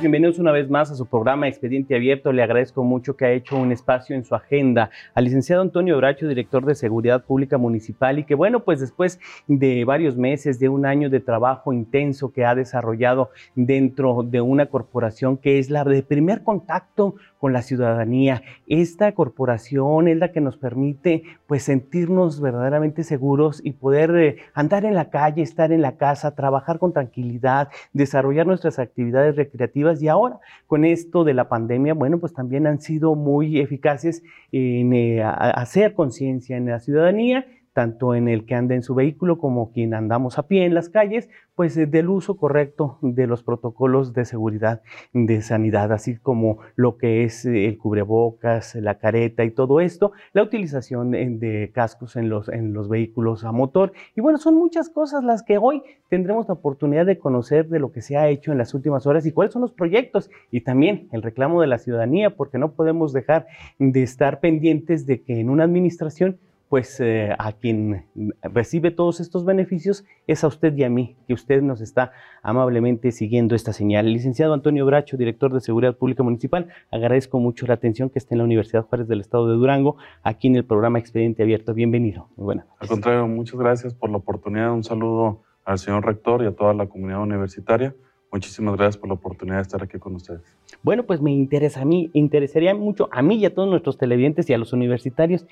[0.00, 2.32] Bienvenidos una vez más a su programa Expediente Abierto.
[2.32, 6.26] Le agradezco mucho que ha hecho un espacio en su agenda al licenciado Antonio Bracho,
[6.26, 10.86] director de Seguridad Pública Municipal, y que bueno, pues después de varios meses, de un
[10.86, 16.02] año de trabajo intenso que ha desarrollado dentro de una corporación que es la de
[16.02, 18.42] primer contacto con la ciudadanía.
[18.68, 24.86] Esta corporación es la que nos permite pues sentirnos verdaderamente seguros y poder eh, andar
[24.86, 30.08] en la calle, estar en la casa, trabajar con tranquilidad, desarrollar nuestras actividades recreativas y
[30.08, 34.22] ahora con esto de la pandemia, bueno, pues también han sido muy eficaces
[34.52, 39.38] en eh, hacer conciencia en la ciudadanía tanto en el que anda en su vehículo
[39.38, 43.42] como quien andamos a pie en las calles, pues eh, del uso correcto de los
[43.42, 49.44] protocolos de seguridad de sanidad, así como lo que es eh, el cubrebocas, la careta
[49.44, 53.92] y todo esto, la utilización de cascos en los, en los vehículos a motor.
[54.16, 57.92] Y bueno, son muchas cosas las que hoy tendremos la oportunidad de conocer de lo
[57.92, 61.08] que se ha hecho en las últimas horas y cuáles son los proyectos y también
[61.12, 63.46] el reclamo de la ciudadanía, porque no podemos dejar
[63.78, 66.38] de estar pendientes de que en una administración
[66.70, 68.06] pues eh, a quien
[68.42, 72.12] recibe todos estos beneficios es a usted y a mí, que usted nos está
[72.44, 74.06] amablemente siguiendo esta señal.
[74.06, 78.38] licenciado Antonio Bracho, director de Seguridad Pública Municipal, agradezco mucho la atención que esté en
[78.38, 81.74] la Universidad Juárez del Estado de Durango, aquí en el programa Expediente Abierto.
[81.74, 82.28] Bienvenido.
[82.36, 84.72] Muy Al contrario, muchas gracias por la oportunidad.
[84.72, 87.96] Un saludo al señor rector y a toda la comunidad universitaria.
[88.30, 90.42] Muchísimas gracias por la oportunidad de estar aquí con ustedes.
[90.84, 94.48] Bueno, pues me interesa a mí, interesaría mucho a mí y a todos nuestros televidentes
[94.48, 95.46] y a los universitarios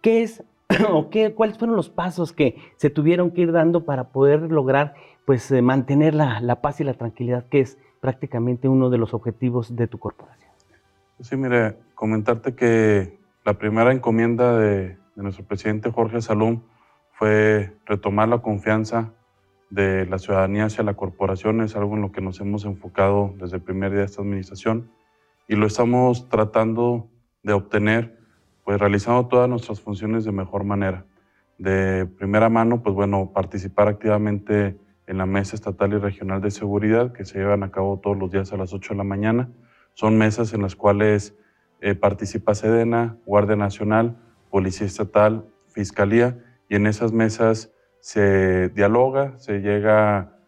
[0.00, 0.44] ¿Qué es
[0.90, 4.94] o qué, cuáles fueron los pasos que se tuvieron que ir dando para poder lograr
[5.24, 9.74] pues eh, mantener la, paz y la tranquilidad, que es prácticamente uno de los objetivos
[9.74, 10.50] de tu corporación?
[11.20, 16.62] Sí, mire, comentarte que la primera encomienda de, nuestro presidente Jorge Salum
[17.12, 19.14] fue retomar la confianza
[19.70, 23.56] de la ciudadanía hacia la corporación, es algo en lo que nos hemos enfocado desde
[23.56, 24.90] el primer día de esta administración
[25.48, 27.08] y lo estamos tratando
[27.42, 28.18] de obtener
[28.66, 31.06] pues realizando todas nuestras funciones de mejor manera.
[31.56, 37.12] De primera mano, pues bueno, participar activamente en la Mesa Estatal y Regional de Seguridad
[37.12, 39.48] que se llevan a cabo todos los días a las 8 de la mañana.
[39.94, 41.36] Son mesas en las cuales
[41.80, 44.16] eh, participa Sedena, Guardia Nacional,
[44.50, 46.36] Policía Estatal, Fiscalía,
[46.68, 50.40] y en esas mesas se dialoga, se llega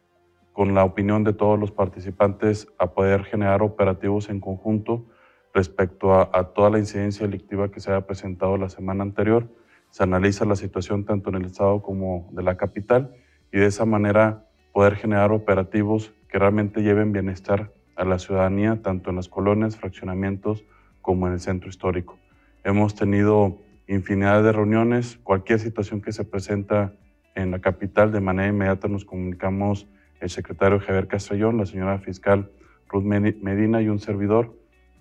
[0.53, 5.07] con la opinión de todos los participantes a poder generar operativos en conjunto
[5.55, 9.49] respecto a, toda la incidencia delictiva que se haya presentado la semana anterior.
[9.91, 13.15] Se analiza la situación tanto en el Estado como de la capital
[13.53, 19.11] y de esa manera poder generar operativos que realmente lleven bienestar a la ciudadanía, tanto
[19.11, 20.65] en las colonias, fraccionamientos,
[21.01, 22.19] como en el centro histórico.
[22.65, 23.59] Hemos tenido
[23.89, 26.93] infinidad de reuniones, cualquier situación que se presenta
[27.35, 29.87] en la capital, de manera inmediata nos comunicamos
[30.21, 32.51] el secretario Javier Castellón, la señora fiscal
[32.89, 34.55] Ruth Medina y un servidor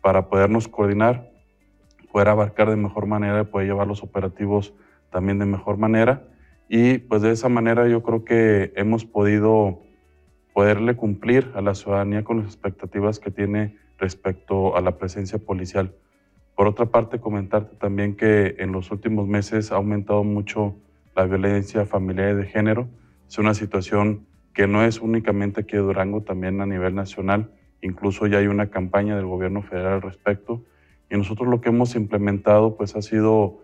[0.08, 1.34] para podernos coordinar,
[2.14, 4.74] poder abarcar de mejor manera poder llevar los operativos
[5.12, 6.30] también de mejor manera.
[6.70, 9.82] Y pues de esa manera yo creo que hemos podido
[10.54, 15.94] poderle cumplir a la ciudadanía con las expectativas que tiene respecto a la presencia policial.
[16.56, 20.78] Por otra parte, comentarte también que en los últimos meses ha aumentado mucho
[21.18, 22.88] la violencia familiar y de género.
[23.28, 27.52] Es una situación que no es únicamente aquí de Durango, también a nivel nacional.
[27.82, 30.64] Incluso ya hay una campaña del gobierno federal al respecto.
[31.10, 33.64] Y nosotros lo que hemos implementado pues ha sido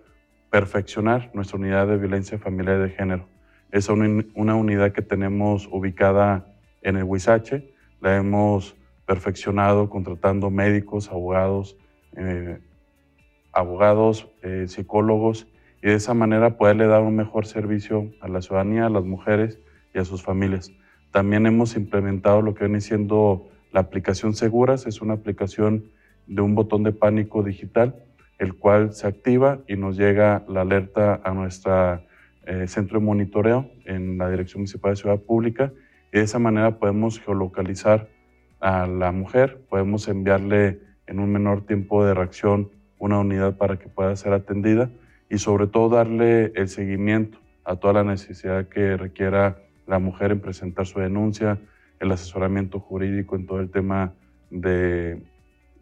[0.50, 3.28] perfeccionar nuestra unidad de violencia familiar y de género.
[3.72, 6.46] Es una, unidad que tenemos ubicada
[6.84, 7.74] en el Huizache.
[8.02, 8.76] La hemos
[9.08, 11.76] perfeccionado contratando médicos, abogados,
[12.16, 12.60] eh,
[13.52, 15.48] abogados, eh, psicólogos
[15.82, 19.60] y de esa manera poderle dar un mejor servicio a la ciudadanía, a las mujeres
[19.94, 20.72] y a sus familias.
[21.12, 25.86] También hemos implementado lo que viene siendo la aplicación Seguras es una aplicación
[26.28, 27.96] de un botón de pánico digital,
[28.38, 32.02] el cual se activa y nos llega la alerta a nuestro
[32.46, 35.74] eh, centro de monitoreo en la Dirección Municipal de Ciudad Pública.
[36.14, 38.10] Y de esa manera podemos geolocalizar
[38.60, 43.90] a la mujer, podemos enviarle en un menor tiempo de reacción una unidad para que
[43.90, 44.92] pueda ser atendida
[45.30, 50.40] y sobre todo darle el seguimiento a toda la necesidad que requiera la mujer en
[50.40, 51.60] presentar su denuncia,
[52.00, 54.14] el asesoramiento jurídico en todo el tema
[54.50, 55.24] de,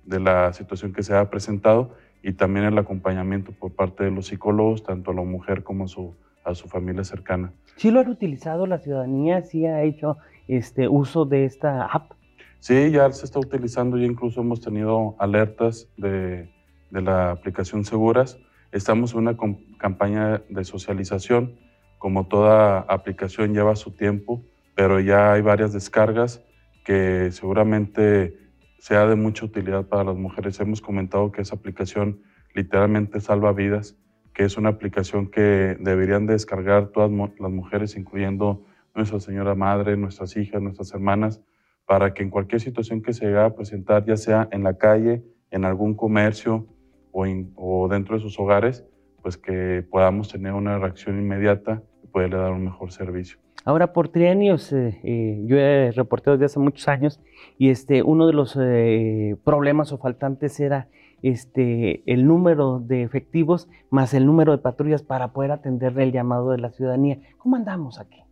[0.05, 4.27] de la situación que se ha presentado y también el acompañamiento por parte de los
[4.27, 7.51] psicólogos, tanto a la mujer como a su, a su familia cercana.
[7.75, 9.41] ¿Sí lo han utilizado la ciudadanía?
[9.41, 10.17] ¿Sí ha hecho
[10.47, 12.11] este uso de esta app?
[12.59, 16.51] Sí, ya se está utilizando, ya incluso hemos tenido alertas de,
[16.91, 18.37] de la aplicación Seguras.
[18.71, 19.35] Estamos en una
[19.79, 21.55] campaña de socialización,
[21.97, 24.43] como toda aplicación lleva su tiempo,
[24.81, 26.43] pero ya hay varias descargas
[26.83, 28.35] que seguramente
[28.79, 30.59] sea de mucha utilidad para las mujeres.
[30.59, 32.23] Hemos comentado que esa aplicación
[32.55, 33.95] literalmente salva vidas,
[34.33, 40.35] que es una aplicación que deberían descargar todas las mujeres, incluyendo nuestra señora madre, nuestras
[40.35, 41.43] hijas, nuestras hermanas,
[41.85, 45.23] para que en cualquier situación que se llegue a presentar, ya sea en la calle,
[45.51, 46.65] en algún comercio
[47.11, 48.83] o, o dentro de sus hogares,
[49.21, 53.37] pues que podamos tener una reacción inmediata y poderle dar un mejor servicio.
[53.63, 57.19] Ahora, por trienios, eh, eh, yo he reportado desde hace muchos años
[57.59, 60.87] y este, uno de los eh, problemas o faltantes era
[61.21, 66.49] este, el número de efectivos más el número de patrullas para poder atender el llamado
[66.51, 67.19] de la ciudadanía.
[67.37, 68.23] ¿Cómo andamos aquí?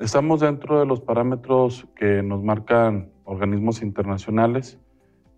[0.00, 4.80] Estamos dentro de los parámetros que nos marcan organismos internacionales,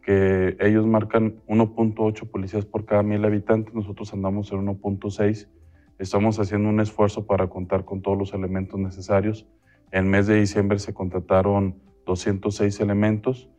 [0.03, 5.49] que ellos marcan 1.8 policías por cada mil habitantes, nosotros andamos en 1.6
[6.01, 9.47] Estamos haciendo un esfuerzo para contar con todos los elementos necesarios.
[9.93, 13.51] En el mes de diciembre se contrataron 206 elementos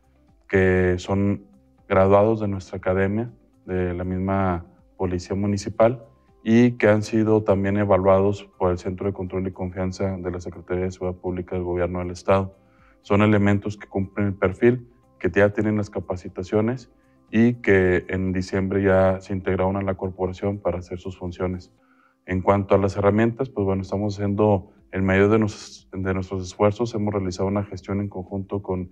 [0.49, 1.45] que son
[1.87, 3.31] graduados de nuestra academia,
[3.67, 4.65] de la misma
[4.97, 6.03] Policía Municipal,
[6.43, 10.41] y que han sido también evaluados por el Centro de Control y Confianza de la
[10.41, 12.57] Secretaría de Seguridad Pública del Gobierno del Estado.
[13.03, 14.87] Son elementos que cumplen el perfil,
[15.19, 16.91] que ya tienen las capacitaciones
[17.29, 21.71] y que en diciembre ya se integraron a la corporación para hacer sus funciones.
[22.25, 27.13] En cuanto a las herramientas, pues bueno, estamos haciendo, en medio de, nuestros esfuerzos, hemos
[27.13, 28.91] realizado una gestión en conjunto con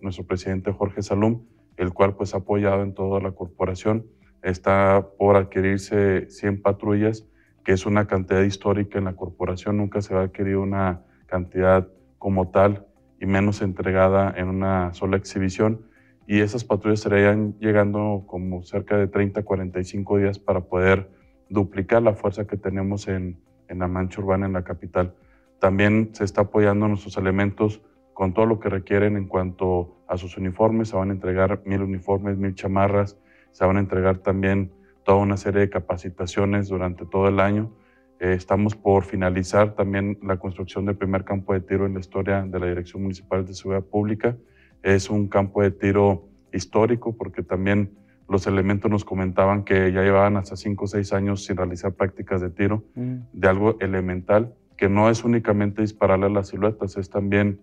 [0.00, 1.42] nuestro presidente Jorge Salum,
[1.76, 4.06] el cual pues ha apoyado en toda la corporación.
[4.42, 7.26] Está por adquirirse 100 patrullas,
[7.64, 9.78] que es una cantidad histórica en la corporación.
[9.78, 11.88] Nunca se va a adquirir una cantidad
[12.18, 12.86] como tal
[13.20, 15.86] y menos entregada en una sola exhibición.
[16.26, 21.10] Y esas patrullas estarían llegando como cerca de 30, 45 días para poder
[21.48, 25.14] duplicar la fuerza que tenemos en, en la mancha urbana en la capital.
[25.58, 27.80] También se está apoyando nuestros elementos
[28.12, 30.88] con todo lo que requieren en cuanto a sus uniformes.
[30.88, 33.18] Se van a entregar mil uniformes, mil chamarras.
[33.50, 34.72] Se van a entregar también
[35.04, 37.72] toda una serie de capacitaciones durante todo el año.
[38.20, 42.42] Eh, estamos por finalizar también la construcción del primer campo de tiro en la historia
[42.42, 44.36] de la Dirección Municipal de Seguridad Pública.
[44.82, 47.90] Es un campo de tiro histórico porque también
[48.28, 52.40] los elementos nos comentaban que ya llevaban hasta 5 o 6 años sin realizar prácticas
[52.40, 53.16] de tiro, mm.
[53.32, 57.60] de algo elemental, que no es únicamente dispararle a las siluetas, es también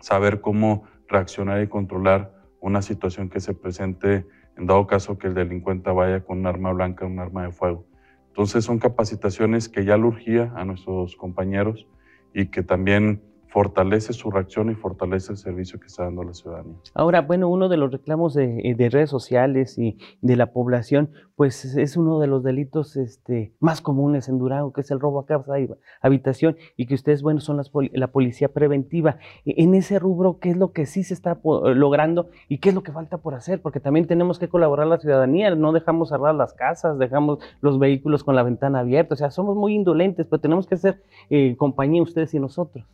[0.00, 4.26] saber cómo reaccionar y controlar una situación que se presente
[4.56, 7.86] en dado caso que el delincuente vaya con un arma blanca, un arma de fuego.
[8.28, 11.86] Entonces son capacitaciones que ya le urgía a nuestros compañeros
[12.34, 13.22] y que también
[13.56, 16.76] fortalece su reacción y fortalece el servicio que está dando a la ciudadanía.
[16.92, 21.64] Ahora, bueno, uno de los reclamos de, eh, redes sociales y de la población, pues
[21.64, 25.24] es uno de los delitos este, más comunes en Durango, que es el robo a
[25.24, 25.70] casa y
[26.02, 27.58] habitación, y que ustedes, bueno, son
[27.92, 29.16] la policía preventiva.
[29.46, 32.74] E, en ese rubro, ¿qué es lo que sí se está logrando y qué es
[32.74, 33.62] lo que falta por hacer?
[33.62, 38.22] Porque también tenemos que colaborar la ciudadanía, no dejamos cerrar las casas, dejamos los vehículos
[38.22, 42.02] con la ventana abierta, o sea, somos muy indolentes, pero tenemos que hacer eh, compañía
[42.02, 42.84] ustedes y nosotros.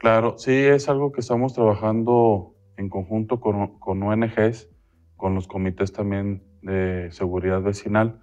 [0.00, 4.70] Claro, sí, es algo que estamos trabajando en conjunto con, con ONGs,
[5.14, 8.18] con los comités también de seguridad vecinal.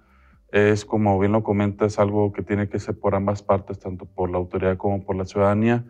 [0.50, 4.28] Es, como bien lo comentas, algo que tiene que ser por ambas partes, tanto por
[4.28, 5.84] la autoridad como por la ciudadanía.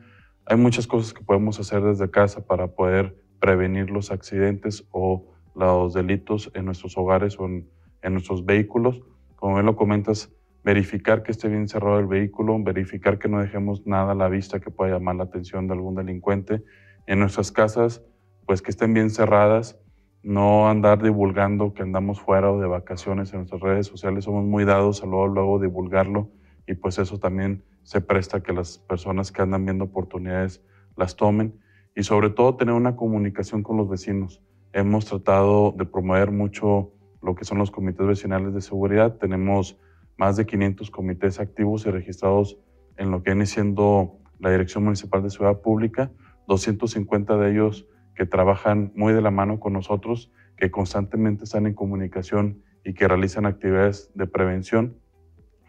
[0.44, 5.94] Hay muchas cosas que podemos hacer desde casa para poder prevenir los accidentes o los
[5.94, 7.66] delitos en nuestros hogares o en,
[8.02, 9.00] en nuestros vehículos.
[9.36, 10.30] Como bien lo comentas,
[10.64, 14.60] verificar que esté bien cerrado el vehículo, verificar que no dejemos nada a la vista
[14.60, 16.62] que pueda llamar la atención de algún delincuente.
[17.06, 18.02] En nuestras casas,
[18.46, 19.80] pues que estén bien cerradas,
[20.22, 24.64] no andar divulgando que andamos fuera o de vacaciones en nuestras redes sociales, somos muy
[24.64, 26.30] dados a luego, luego divulgarlo
[26.66, 30.62] y pues eso también se presta que las personas que andan viendo oportunidades
[30.96, 31.58] las tomen
[31.94, 34.42] y sobre todo tener una comunicación con los vecinos.
[34.72, 39.78] Hemos tratado de promover mucho lo que son los comités vecinales de seguridad, tenemos
[40.18, 42.58] más de 500 comités activos y registrados
[42.96, 46.10] en lo que viene siendo la Dirección Municipal de Ciudad Pública,
[46.48, 51.75] 250 de ellos que trabajan muy de la mano con nosotros, que constantemente están en
[51.75, 54.98] comunicación y que realizan actividades de prevención.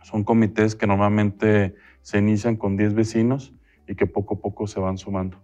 [0.02, 3.54] Son comités que normalmente se inician con 10 vecinos
[3.88, 5.38] y que poco a poco se van sumando.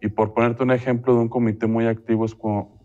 [0.00, 2.36] Y por ponerte un ejemplo de un comité muy activo es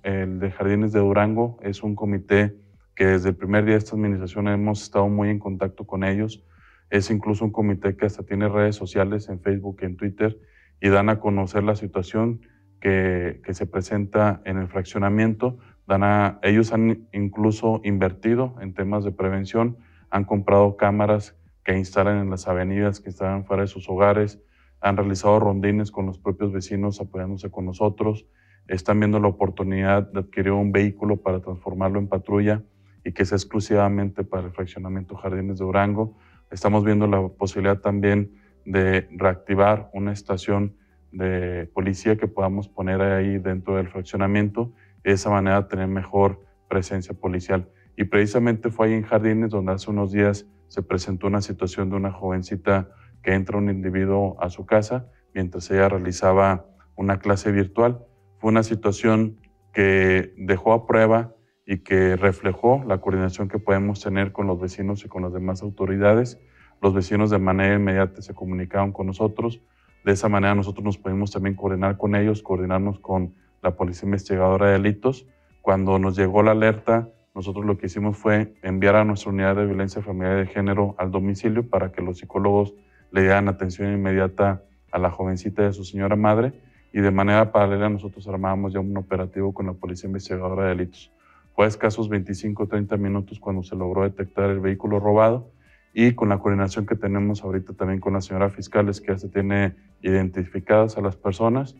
[0.02, 2.58] el de Jardines de Durango, es un comité
[2.96, 6.44] que desde el primer día de esta administración hemos estado muy en contacto con ellos.
[6.90, 10.40] Es incluso un comité que hasta tiene redes sociales en Facebook y en Twitter
[10.80, 12.42] y dan a conocer la situación
[12.80, 15.58] que, que se presenta en el fraccionamiento.
[15.88, 19.78] Dan a, ellos han incluso invertido en temas de prevención,
[20.10, 24.40] han comprado cámaras que instalan en las avenidas que están fuera de sus hogares,
[24.82, 28.28] han realizado rondines con los propios vecinos apoyándose con nosotros.
[28.68, 32.64] están viendo la oportunidad de adquirir un vehículo para transformarlo en patrulla
[33.04, 36.18] y que sea exclusivamente para el fraccionamiento Jardines de Durango.
[36.52, 40.76] Estamos viendo la posibilidad también de reactivar una estación
[41.12, 46.40] de policía que podamos poner ahí dentro del fraccionamiento y de esa manera tener mejor
[46.70, 47.70] presencia policial.
[47.96, 51.98] Y precisamente fue ahí en Jardines donde hace unos días se presentó una situación de
[51.98, 52.90] una jovencita
[53.22, 58.04] que entra un individuo a su casa mientras ella realizaba una clase virtual.
[58.40, 59.38] Fue una situación
[59.72, 65.06] que dejó a prueba y que reflejó la coordinación que podemos tener con los vecinos
[65.06, 66.40] y con las demás autoridades.
[66.82, 69.62] Los vecinos de manera inmediata se comunicaron con nosotros.
[70.04, 74.68] De esa manera nosotros nos pudimos también coordinar con ellos, coordinarnos con la Policía Investigadora
[74.68, 75.26] de Delitos.
[75.62, 79.66] Cuando nos llegó la alerta, nosotros lo que hicimos fue enviar a nuestra unidad de
[79.66, 82.74] violencia familiar de género al domicilio para que los psicólogos
[83.12, 86.54] le dieran atención inmediata a la jovencita de su señora madre
[86.92, 91.12] y de manera paralela nosotros armábamos ya un operativo con la Policía Investigadora de Delitos.
[91.56, 95.52] Fue a escasos 25 o 30 minutos cuando se logró detectar el vehículo robado
[95.94, 99.30] y con la coordinación que tenemos ahorita también con la señora fiscales que ya se
[99.30, 101.76] tiene identificadas a las personas,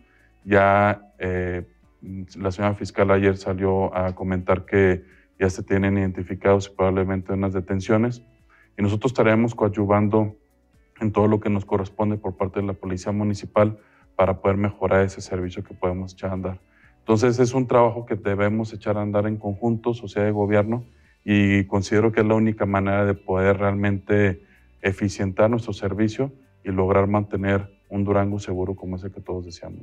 [0.46, 1.66] ya eh,
[2.38, 5.04] la señora fiscal ayer salió a comentar que
[5.40, 8.22] ya se tienen identificados probablemente unas detenciones
[8.78, 10.36] y nosotros estaremos coadyuvando
[11.00, 13.80] en todo lo que nos corresponde por parte de la Policía Municipal
[14.16, 16.60] para poder mejorar ese servicio que podemos echar a andar.
[17.04, 20.86] Entonces es un trabajo que debemos echar a andar en conjunto, sociedad y gobierno,
[21.26, 24.42] y considero que es la única manera de poder realmente
[24.82, 26.32] eficientar nuestro servicio
[26.64, 29.82] y lograr mantener un Durango seguro como ese que todos deseamos.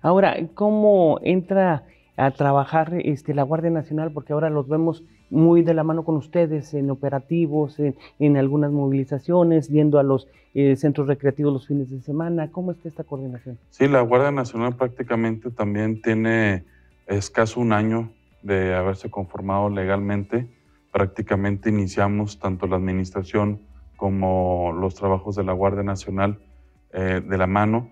[0.00, 1.84] Ahora, ¿cómo entra
[2.16, 4.10] a trabajar este, la Guardia Nacional?
[4.12, 5.04] Porque ahora los vemos
[5.34, 10.76] muy de la mano con ustedes en operativos, en, algunas movilizaciones, yendo a los eh,
[10.76, 12.50] centros recreativos los fines de semana.
[12.50, 13.58] ¿Cómo está esta coordinación?
[13.70, 16.64] Sí, la Guardia Nacional prácticamente también tiene
[17.06, 18.10] escaso un año
[18.42, 20.46] de haberse conformado legalmente.
[20.92, 23.60] Prácticamente iniciamos tanto la administración
[23.96, 26.38] como los trabajos de la Guardia Nacional
[26.92, 27.90] eh, de la mano.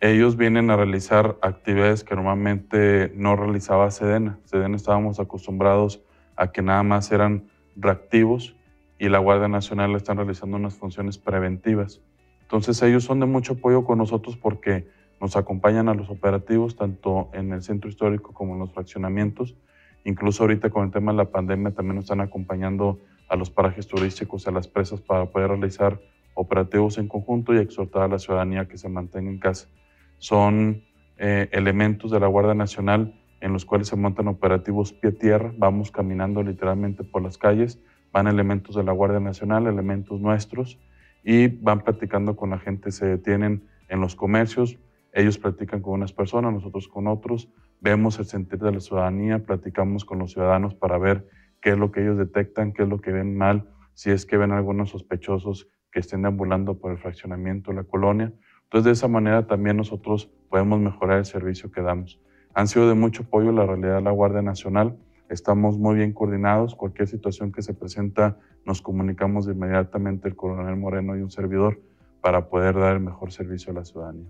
[0.00, 4.38] Ellos vienen a realizar actividades que normalmente no realizaba Sedena.
[4.44, 6.03] Sedena estábamos acostumbrados
[6.36, 8.56] a que nada más eran reactivos
[8.98, 12.00] y la Guardia Nacional están realizando unas funciones preventivas.
[12.42, 14.86] Entonces ellos son de mucho apoyo con nosotros porque
[15.20, 19.56] nos acompañan a los operativos tanto en el centro histórico como en los fraccionamientos.
[20.04, 23.88] Incluso ahorita con el tema de la pandemia también nos están acompañando a los parajes
[23.88, 26.00] turísticos, a las presas para poder realizar
[26.34, 29.68] operativos en conjunto y exhortar a la ciudadanía que se mantenga en casa.
[30.18, 30.84] Son
[31.16, 33.14] eh, elementos de la Guardia Nacional
[33.44, 37.78] en los cuales se montan operativos pie-tierra, vamos caminando literalmente por las calles,
[38.10, 40.80] van elementos de la Guardia Nacional, elementos nuestros,
[41.22, 44.78] y van platicando con la gente, se detienen en los comercios,
[45.12, 47.50] ellos platican con unas personas, nosotros con otros,
[47.82, 51.28] vemos el sentir de la ciudadanía, platicamos con los ciudadanos para ver
[51.60, 54.38] qué es lo que ellos detectan, qué es lo que ven mal, si es que
[54.38, 58.32] ven algunos sospechosos que estén deambulando por el fraccionamiento de la colonia.
[58.62, 62.18] Entonces, de esa manera también nosotros podemos mejorar el servicio que damos
[62.54, 64.96] han sido de mucho apoyo la realidad de la Guardia Nacional.
[65.28, 66.74] Estamos muy bien coordinados.
[66.74, 71.80] Cualquier situación que se presenta, nos comunicamos inmediatamente el coronel Moreno y un servidor
[72.20, 74.26] para poder dar el mejor servicio a la ciudadanía.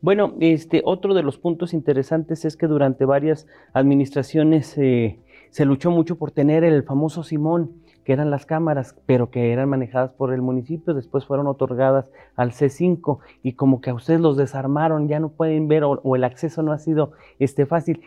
[0.00, 5.18] Bueno, este, otro de los puntos interesantes es que durante varias administraciones eh,
[5.50, 7.72] se luchó mucho por tener el famoso Simón,
[8.04, 12.06] que eran las cámaras, pero que eran manejadas por el municipio, después fueron otorgadas
[12.36, 16.24] al C5 y como que a ustedes los desarmaron, ya no pueden ver o, el
[16.24, 18.00] acceso no ha sido este, fácil.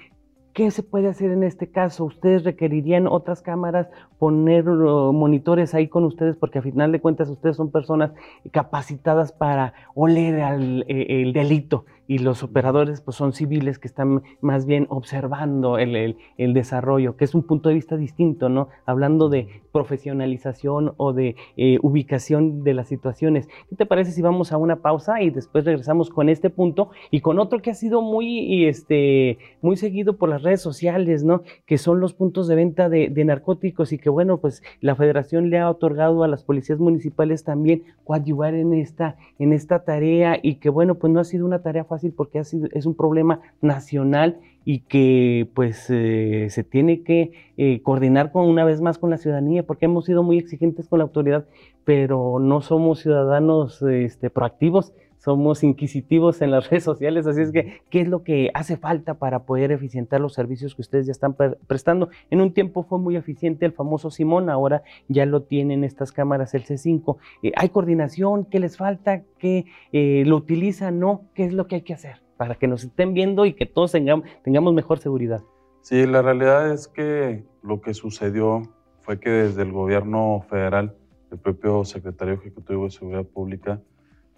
[0.53, 2.05] ¿Qué se puede hacer en este caso?
[2.05, 6.37] ¿Ustedes requerirían otras cámaras, poner uh, monitores ahí con ustedes?
[6.37, 8.11] Porque a final de cuentas ustedes son personas
[8.51, 14.23] capacitadas para oler al, eh, el delito y los operadores pues, son civiles que están
[14.41, 18.69] más bien observando el, el, desarrollo, que es un punto de vista distinto, ¿no?
[18.85, 23.47] Hablando de profesionalización o de eh, ubicación de las situaciones.
[23.69, 27.21] ¿Qué te parece si vamos a una pausa y después regresamos con este punto y
[27.21, 31.41] con otro que ha sido muy, este, muy seguido por las redes sociales, ¿no?
[31.65, 35.49] Que son los puntos de venta de, de narcóticos y que, bueno, pues la federación
[35.49, 40.55] le ha otorgado a las policías municipales también coadyuvar en esta, en esta tarea y
[40.55, 44.39] que, bueno, pues no ha sido una tarea fácil fácil porque es un problema nacional
[44.65, 49.17] y que pues eh, se tiene que eh, coordinar con una vez más con la
[49.17, 51.45] ciudadanía porque hemos sido muy exigentes con la autoridad,
[51.85, 54.91] pero no somos ciudadanos este, proactivos,
[55.25, 59.15] somos inquisitivos en las redes sociales, así es que, ¿qué es lo que hace falta
[59.15, 61.35] para poder eficientar los servicios que ustedes ya están
[61.67, 62.09] prestando?
[62.29, 66.53] En un tiempo fue muy eficiente el famoso Simón, ahora ya lo tienen estas cámaras
[66.53, 67.17] el C5.
[67.41, 68.45] Eh, ¿Hay coordinación?
[68.45, 69.23] ¿Qué les falta?
[69.39, 70.99] ¿Qué eh, lo utilizan?
[70.99, 71.23] ¿No?
[71.33, 72.23] ¿Qué es lo que hay que hacer?
[72.37, 75.41] para que nos estén viendo y que todos tengamos, tengamos mejor seguridad.
[75.79, 78.63] Sí, la realidad es que lo que sucedió
[78.99, 80.93] fue que desde el gobierno federal,
[81.31, 83.81] el propio secretario ejecutivo de Seguridad Pública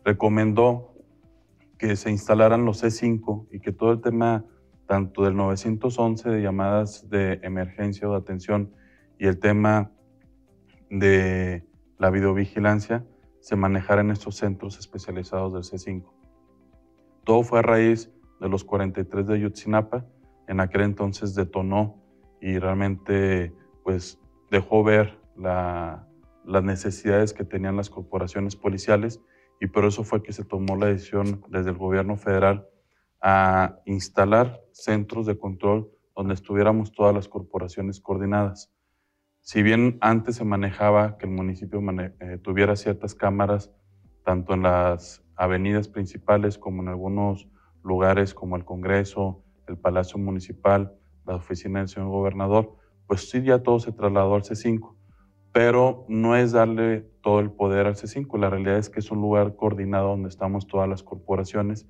[0.08, 0.96] recomendó
[1.78, 4.46] que se instalaran los C5 y que todo el tema
[4.86, 8.72] tanto del 911 de llamadas de emergencia o de atención
[9.20, 9.92] y el tema
[10.90, 13.06] de la videovigilancia
[13.42, 16.06] se manejara en estos centros especializados del C5.
[17.26, 18.10] Todo fue a raíz
[18.40, 20.06] de los 43 de Ayotzinapa.
[20.48, 22.02] En aquel entonces detonó
[22.40, 24.22] y realmente pues
[24.52, 29.22] dejó ver las necesidades que tenían las corporaciones policiales
[29.60, 32.68] y por eso fue que se tomó la decisión desde el gobierno federal
[33.22, 38.72] a instalar centros de control donde estuviéramos todas las corporaciones coordinadas.
[39.42, 43.72] Si bien antes se manejaba que el municipio eh, tuviera ciertas cámaras,
[44.26, 47.48] tanto en las avenidas principales como en algunos
[47.82, 53.64] lugares como el Congreso, el Palacio Municipal, la oficina del señor gobernador, pues sí, ya
[53.64, 54.97] todo se trasladó al C5,
[55.58, 59.22] pero no es darle todo el poder al C5, la realidad es que es un
[59.22, 61.88] lugar coordinado donde estamos todas las corporaciones,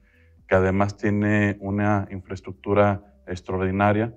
[0.48, 4.16] que además tiene una infraestructura extraordinaria,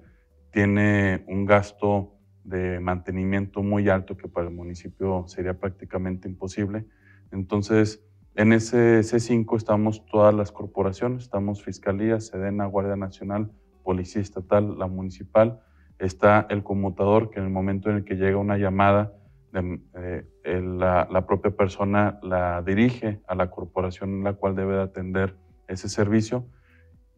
[0.52, 2.14] tiene un gasto
[2.44, 6.86] de mantenimiento muy alto que para el municipio sería prácticamente imposible.
[7.32, 8.04] Entonces,
[8.36, 13.50] en ese C5 estamos todas las corporaciones, estamos Fiscalía, Sedena, Guardia Nacional,
[13.82, 15.60] Policía Estatal, la Municipal,
[15.98, 19.12] está el conmutador, que en el momento en el que llega una llamada,
[19.52, 20.24] eh,
[20.62, 25.36] la, propia persona la dirige a la corporación en la cual debe de atender
[25.68, 26.46] ese servicio.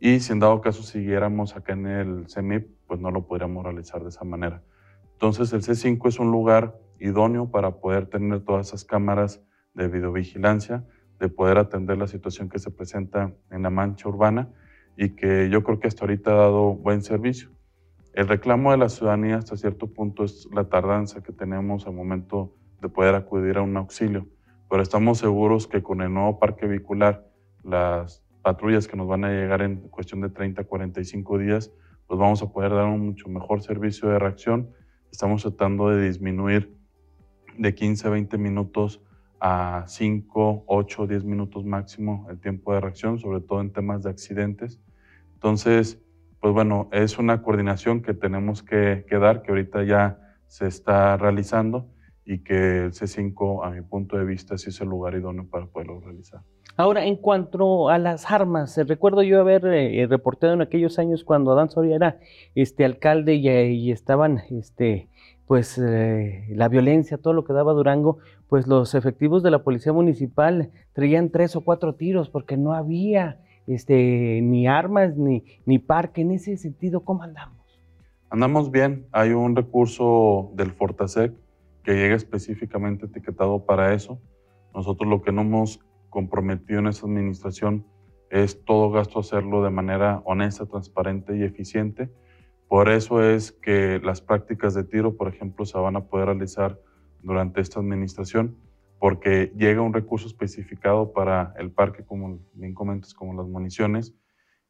[0.00, 4.02] Y si en dado caso siguiéramos acá en el CEMIP, pues no lo podríamos realizar
[4.02, 4.62] de esa manera.
[5.12, 9.42] Entonces el C5 es un lugar idóneo para poder tener todas esas cámaras
[9.74, 10.84] de videovigilancia,
[11.20, 14.50] de poder atender la situación que se presenta en la mancha urbana
[14.96, 17.50] y que yo creo que hasta ahorita ha dado buen servicio.
[18.14, 22.54] El reclamo de la ciudadanía hasta cierto punto es la tardanza que tenemos al momento
[22.82, 24.28] de poder acudir a un auxilio,
[24.68, 27.26] pero estamos seguros que con el nuevo parque vehicular,
[27.62, 31.72] las patrullas que nos van a llegar en cuestión de 30 45 días,
[32.06, 34.70] pues vamos a poder dar un mucho mejor servicio de reacción.
[35.10, 36.76] Estamos tratando de disminuir
[37.56, 39.00] de 15 a 20 minutos
[39.40, 44.10] a 5, 8, 10 minutos máximo el tiempo de reacción, sobre todo en temas de
[44.10, 44.82] accidentes.
[45.32, 45.98] Entonces,
[46.42, 51.86] pues bueno, es una coordinación que tenemos que, dar, que ahorita ya se está realizando
[52.24, 55.66] y que el C5, a mi punto de vista, sí es el lugar idóneo para
[55.66, 56.40] poderlo realizar.
[56.76, 61.22] Ahora, en cuanto a las armas, eh, recuerdo yo haber eh, reportado en aquellos años
[61.22, 62.18] cuando Adán Soria era
[62.56, 65.06] este, alcalde y, estaban, este,
[65.46, 69.92] pues, eh, la violencia, todo lo que daba Durango, pues los efectivos de la policía
[69.92, 76.22] municipal traían tres o cuatro tiros porque no había este, ni armas, ni, ni parque.
[76.22, 77.62] En ese sentido, ¿cómo andamos?
[78.30, 79.06] Andamos bien.
[79.12, 81.34] Hay un recurso del Fortasec
[81.82, 84.20] que llega específicamente etiquetado para eso.
[84.74, 87.84] Nosotros lo que no hemos comprometido en esa administración
[88.30, 92.08] es todo gasto hacerlo de manera honesta, transparente y eficiente.
[92.68, 96.80] Por eso es que las prácticas de tiro, por ejemplo, se van a poder realizar
[97.22, 98.56] durante esta administración
[99.02, 104.14] porque llega un recurso especificado para el parque, como bien comentas, como las municiones,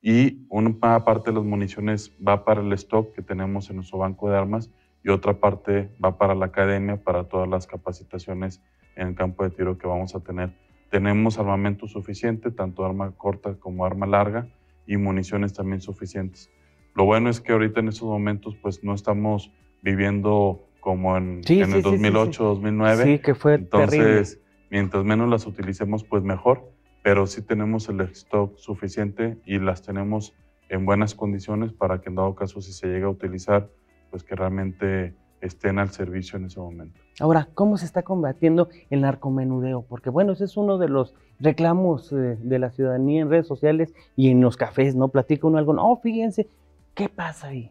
[0.01, 4.31] y una parte de las municiones va para el stock que tenemos en nuestro banco
[4.31, 4.71] de armas
[5.05, 8.63] y otra parte va para la academia, para todas las capacitaciones
[8.97, 10.57] en el campo de tiro que vamos a tener.
[10.91, 14.49] Tenemos armamento suficiente, tanto arma corta como arma larga,
[14.87, 16.51] y municiones también suficientes.
[16.95, 21.73] Lo bueno es que ahorita en estos momentos pues no estamos viviendo como en, en
[21.75, 23.05] el 2008, 2009.
[23.05, 26.73] Sí, que fue Entonces, mientras menos las utilicemos, pues mejor,
[27.05, 30.35] pero sí tenemos el stock suficiente y las tenemos
[30.69, 33.71] en buenas condiciones para que en dado caso si se llega a utilizar,
[34.11, 37.01] pues que realmente estén al servicio en ese momento.
[37.21, 39.83] Ahora, ¿cómo se está combatiendo el narcomenudeo?
[39.83, 43.95] Porque bueno, ese es uno de los reclamos eh, de la ciudadanía en redes sociales
[44.17, 45.11] y en los cafés, ¿no?
[45.11, 46.49] Platica uno algo, no, fíjense,
[46.95, 47.71] ¿qué pasa ahí?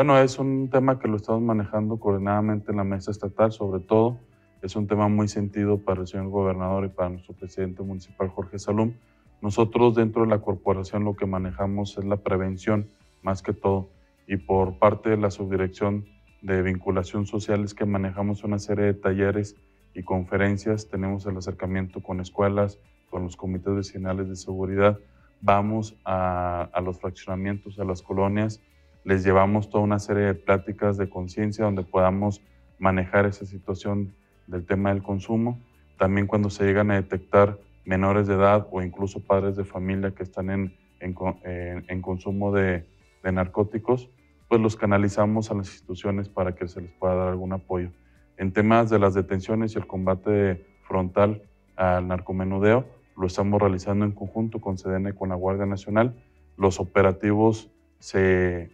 [0.00, 4.18] Bueno, es un tema que lo estamos manejando coordinadamente en la mesa estatal, sobre todo.
[4.62, 8.58] Es un tema muy sentido para el señor gobernador y para nuestro presidente municipal, Jorge
[8.58, 8.94] Salum.
[9.42, 12.88] Nosotros dentro de la corporación lo que manejamos es la prevención
[13.20, 13.90] más que todo
[14.26, 16.06] y por parte de la subdirección
[16.40, 19.54] de vinculación social es que manejamos una serie de talleres
[19.92, 22.78] y conferencias, tenemos el acercamiento con escuelas,
[23.10, 24.98] con los comités vecinales de seguridad,
[25.42, 28.62] vamos a, a los fraccionamientos, a las colonias,
[29.04, 32.42] les llevamos toda una serie de pláticas de conciencia donde podamos
[32.78, 34.14] manejar esa situación
[34.46, 35.60] del tema del consumo.
[35.98, 40.22] También cuando se llegan a detectar menores de edad o incluso padres de familia que
[40.22, 42.86] están en, en, consumo de,
[43.22, 44.10] de, narcóticos,
[44.48, 47.90] pues los canalizamos a las instituciones para que se les pueda dar algún apoyo.
[48.36, 51.42] En temas de las detenciones y el combate frontal
[51.76, 52.86] al narcomenudeo,
[53.16, 56.14] lo estamos realizando en conjunto con CDN y con la Guardia Nacional.
[56.56, 58.70] Los operativos se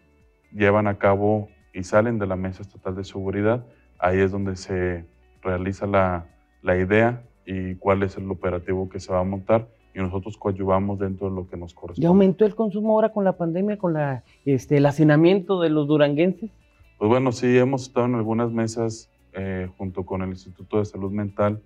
[0.52, 3.66] llevan a cabo y salen de la Mesa Estatal de Seguridad.
[3.98, 5.04] Ahí es donde se
[5.42, 6.26] realiza la,
[6.62, 10.98] la idea y cuál es el operativo que se va a montar y nosotros coadyuvamos
[10.98, 12.02] dentro de lo que nos corresponde.
[12.02, 15.88] ¿Ya aumentó el consumo ahora con la pandemia, con la, este, el hacinamiento de los
[15.88, 16.50] duranguenses?
[16.98, 21.10] Pues bueno, sí, hemos estado en algunas mesas eh, junto con el Instituto de Salud
[21.10, 21.62] Mental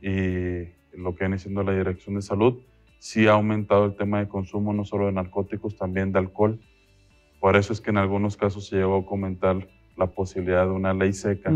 [0.00, 2.58] y lo que viene siendo la Dirección de Salud.
[2.98, 6.60] Sí ha aumentado el tema de consumo no solo de narcóticos, también de alcohol.
[7.40, 10.94] Por eso es que en algunos casos se llegó a comentar la posibilidad de una
[10.94, 11.50] ley seca.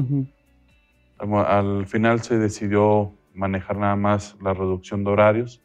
[1.18, 5.62] Al final se decidió manejar nada más la reducción de horarios,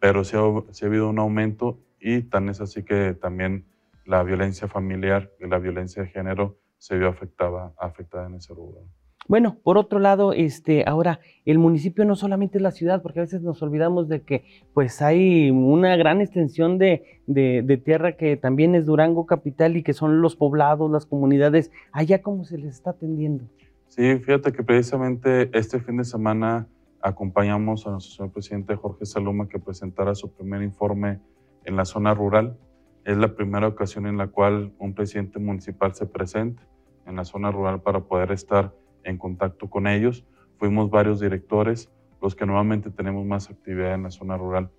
[0.00, 3.66] pero sí ha, habido un aumento y tan es así que también
[4.04, 8.82] la violencia familiar y la violencia de género se vio afectada, afectada en ese lugar.
[9.30, 13.22] Bueno, por otro lado, este, ahora el municipio no solamente es la ciudad, porque a
[13.22, 14.42] veces nos olvidamos de que
[14.74, 19.92] pues hay una gran extensión de, de, tierra que también es Durango capital y que
[19.92, 21.70] son los poblados, las comunidades.
[21.92, 23.44] Allá cómo se les está atendiendo.
[23.86, 26.66] Sí, fíjate que precisamente este fin de semana
[27.00, 31.20] acompañamos a nuestro señor presidente Jorge Saluma que presentara su primer informe
[31.64, 32.56] en la zona rural.
[33.04, 36.66] Es la primera ocasión en la cual un presidente municipal se presenta
[37.06, 38.72] en la zona rural para poder estar
[39.04, 40.24] en contacto con ellos.
[40.58, 44.70] Fuimos varios directores, los que nuevamente tenemos más actividad en la zona rural.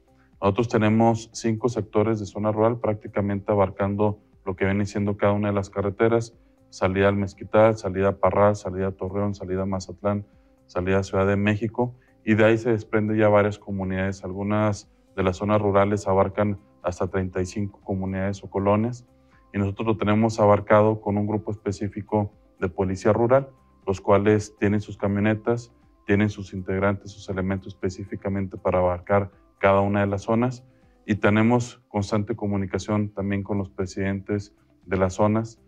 [0.41, 5.49] Nosotros tenemos cinco sectores de zona rural, prácticamente abarcando lo que viene siendo cada una
[5.49, 6.35] de las carreteras,
[6.69, 10.25] salida al Mezquital, salida a Parral, salida a Torreón, salida a Mazatlán,
[10.65, 14.23] salida a Ciudad de México y de ahí se desprende ya varias comunidades.
[14.23, 19.05] Algunas de las zonas rurales abarcan hasta 35 comunidades o colonias
[19.53, 23.49] y nosotros lo tenemos abarcado con un grupo específico de policía rural,
[23.85, 25.71] los cuales tienen sus camionetas,
[26.05, 30.63] tienen sus integrantes, sus elementos específicamente para abarcar cada una de las zonas
[31.05, 34.53] y tenemos constante comunicación también con los presidentes
[34.85, 35.59] de las zonas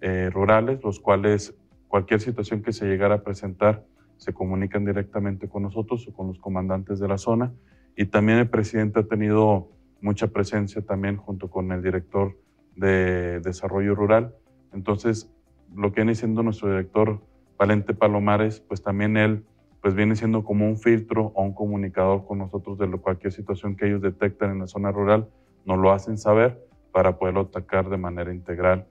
[0.00, 1.56] eh, rurales, los cuales
[1.88, 3.84] cualquier situación que se llegara a presentar
[4.16, 7.52] se comunican directamente con nosotros o con los comandantes de la zona.
[7.96, 12.38] Y también el presidente ha tenido mucha presencia también junto con el director
[12.76, 14.34] de Desarrollo Rural.
[14.72, 15.30] Entonces,
[15.74, 17.22] lo que viene siendo nuestro director
[17.60, 19.44] Valente Palomares, pues también él
[19.82, 23.86] pues viene siendo como un filtro o un comunicador con nosotros de cualquier situación que
[23.86, 25.28] ellos detectan en la zona rural,
[25.66, 26.58] nos lo hacen saber
[26.90, 28.86] para poderlo atacar de manera integral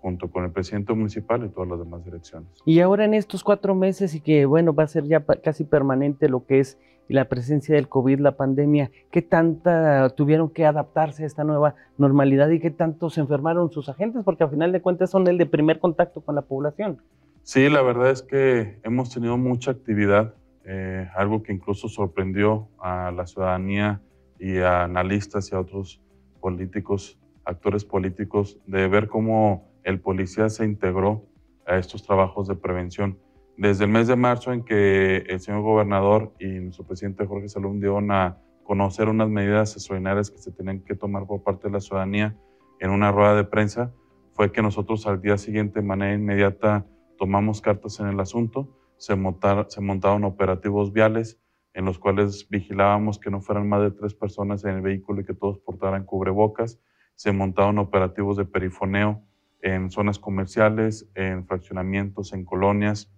[0.00, 2.48] junto con el presidente municipal y todas las demás direcciones.
[2.64, 6.30] Y ahora en estos cuatro meses y que bueno, va a ser ya casi permanente
[6.30, 11.26] lo que es la presencia del COVID, la pandemia, ¿qué tanta tuvieron que adaptarse a
[11.26, 14.24] esta nueva normalidad y qué tanto se enfermaron sus agentes?
[14.24, 17.02] Porque al final de cuentas son el de primer contacto con la población.
[17.46, 23.12] Sí, la verdad es que hemos tenido mucha actividad, eh, algo que incluso sorprendió a
[23.14, 24.00] la ciudadanía
[24.38, 26.00] y a analistas y a otros
[26.40, 31.26] políticos, actores políticos, de ver cómo el policía se integró
[31.66, 33.18] a estos trabajos de prevención.
[33.58, 37.78] Desde el mes de marzo en que el señor gobernador y nuestro presidente Jorge Salum
[37.78, 41.80] dieron a conocer unas medidas extraordinarias que se tenían que tomar por parte de la
[41.80, 42.34] ciudadanía
[42.80, 43.92] en una rueda de prensa,
[44.32, 46.86] fue que nosotros al día siguiente de manera inmediata
[47.24, 51.40] tomamos cartas en el asunto, se, montaron operativos viales
[51.72, 55.24] en los cuales vigilábamos que no fueran más de tres personas en el vehículo y
[55.24, 56.78] que todos portaran cubrebocas,
[57.14, 59.22] se montaron operativos de perifoneo
[59.62, 63.10] en zonas comerciales, en fraccionamientos, en colonias.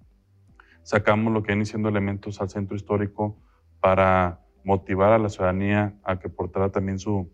[0.85, 3.42] Sacamos lo que vienen siendo elementos al centro histórico
[3.81, 7.29] para motivar a la ciudadanía a que portara también su,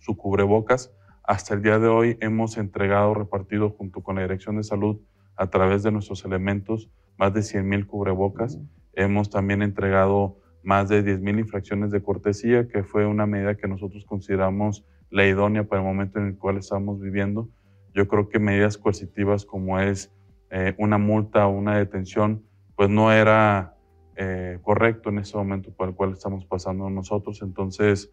[0.00, 0.92] su cubrebocas.
[1.22, 5.00] Hasta el día de hoy hemos entregado, repartido junto con la Dirección de Salud
[5.36, 8.58] a través de nuestros elementos más de 100 mil cubrebocas.
[8.94, 13.68] Hemos también entregado más de 10 mil infracciones de cortesía, que fue una medida que
[13.68, 17.48] nosotros consideramos la idónea para el momento en el cual estamos viviendo
[17.94, 20.12] yo creo que medidas coercitivas como es
[20.50, 22.44] eh, una multa o una detención,
[22.76, 23.76] pues no era
[24.16, 27.42] eh, correcto en ese momento por el cual estamos pasando nosotros.
[27.42, 28.12] Entonces,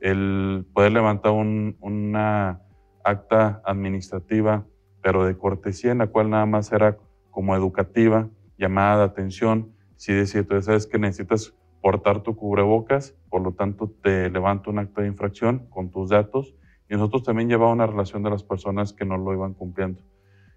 [0.00, 2.62] el poder levantar una
[3.04, 4.66] acta administrativa,
[5.02, 6.98] pero de cortesía, en la cual nada más era
[7.30, 13.42] como educativa, llamada de atención, si decir, tú sabes que necesitas portar tu cubrebocas, por
[13.42, 16.54] lo tanto te levanto un acta de infracción con tus datos
[16.88, 20.02] y nosotros también llevamos una relación de las personas que no lo iban cumpliendo.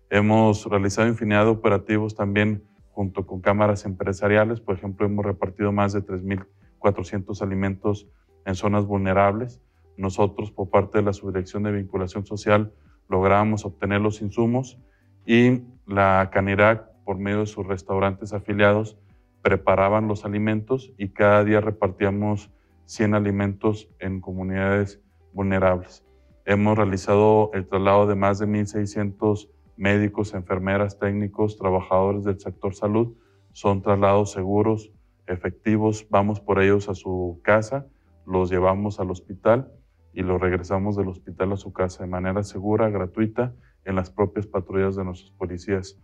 [0.10, 4.60] Hemos realizado infinidad de operativos también junto con cámaras empresariales.
[4.60, 8.08] Por ejemplo, hemos repartido más de 3.400 alimentos
[8.45, 9.62] en zonas vulnerables.
[9.95, 12.73] nosotros por parte de la Subdirección de Vinculación Social
[13.13, 14.80] lográbamos obtener los insumos
[15.23, 18.97] y la Canirac, por medio de sus restaurantes afiliados,
[19.43, 22.49] preparaban los alimentos y cada día repartíamos
[22.86, 24.99] 100 alimentos en comunidades
[25.32, 26.04] vulnerables.
[26.45, 29.47] Hemos realizado el traslado de más de 1.600
[29.78, 33.13] médicos, enfermeras, técnicos, trabajadores del sector salud.
[33.52, 34.91] Son traslados seguros,
[35.28, 36.08] efectivos.
[36.10, 37.86] Vamos por ellos a su casa,
[38.26, 39.71] los llevamos al hospital
[40.13, 43.54] y los regresamos del hospital a su casa de manera segura, gratuita,
[43.86, 45.99] en las propias patrullas de nuestros policías.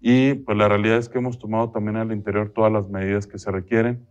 [0.00, 3.38] Y pues la realidad es que hemos tomado también al interior todas las medidas que
[3.38, 4.06] se requieren.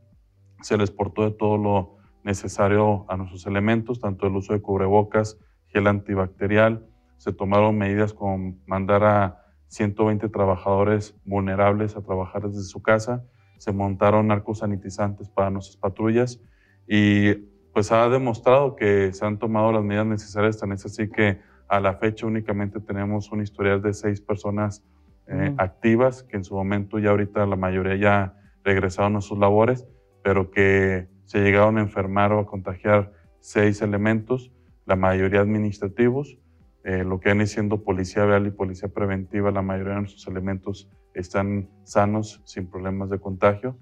[0.62, 5.40] Se les portó de todo lo necesario a nuestros elementos, tanto el uso de cubrebocas,
[5.68, 6.86] gel antibacterial.
[7.18, 13.24] Se tomaron medidas como mandar a 120 trabajadores vulnerables a trabajar desde su casa.
[13.58, 16.42] Se montaron arcos sanitizantes para nuestras patrullas
[16.88, 17.34] y
[17.78, 20.58] pues ha demostrado que se han tomado las medidas necesarias.
[20.58, 24.84] Tan es así que a la fecha únicamente tenemos un historial de seis personas
[25.28, 29.86] eh, activas, que en su momento ya ahorita la mayoría ya regresaron a sus labores,
[30.24, 33.12] pero que se llegaron a enfermar o a contagiar
[33.42, 34.52] seis elementos,
[34.88, 36.40] la mayoría administrativos,
[36.84, 40.90] eh, lo que viene siendo policía vial y policía preventiva, la mayoría de nuestros elementos
[41.14, 43.78] están sanos, sin problemas de contagio.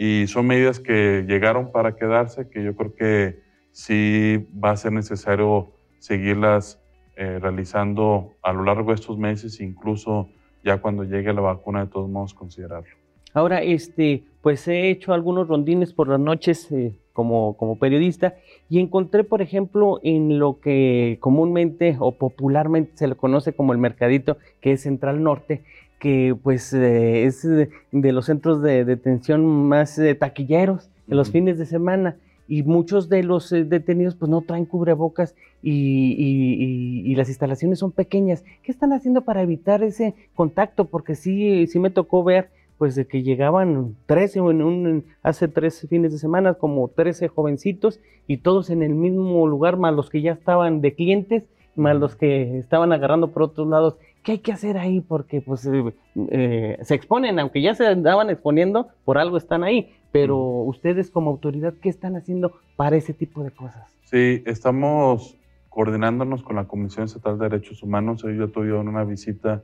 [0.00, 3.40] Y son medidas que llegaron para quedarse, que yo creo que
[3.72, 6.80] sí va a ser necesario seguirlas
[7.16, 10.28] eh, realizando a lo largo de estos meses, incluso
[10.62, 12.94] ya cuando llegue la vacuna, de todos modos considerarlo.
[13.34, 18.36] Ahora, este, pues he hecho algunos rondines por las noches eh, como, como periodista
[18.70, 23.78] y encontré, por ejemplo, en lo que comúnmente o popularmente se le conoce como el
[23.78, 25.64] mercadito, que es Central Norte,
[25.98, 31.58] que pues eh, es de, los centros de detención más eh, taquilleros en los fines
[31.58, 37.80] de semana y muchos de los detenidos pues no traen cubrebocas y, y, las instalaciones
[37.80, 38.44] son pequeñas.
[38.62, 40.86] ¿Qué están haciendo para evitar ese contacto?
[40.86, 45.84] Porque sí, sí me tocó ver pues de que llegaban 13 en un, hace tres
[45.88, 50.22] fines de semana, como 13 jovencitos y todos en el mismo lugar, más los que
[50.22, 51.42] ya estaban de clientes,
[51.74, 53.96] más los que estaban agarrando por otros lados.
[54.22, 55.00] ¿Qué hay que hacer ahí?
[55.00, 55.94] Porque pues eh,
[56.30, 59.94] eh, se exponen, aunque ya se andaban exponiendo, por algo están ahí.
[60.12, 63.90] Pero ustedes como autoridad, ¿qué están haciendo para ese tipo de cosas?
[64.04, 65.36] Sí, estamos
[65.68, 68.24] coordinándonos con la Comisión Estatal de Derechos Humanos.
[68.24, 69.62] Hoy yo tuve una visita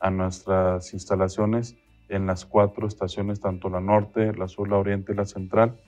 [0.00, 1.76] a nuestras instalaciones
[2.08, 5.80] en las cuatro estaciones, tanto la norte, la sur, la oriente y la central.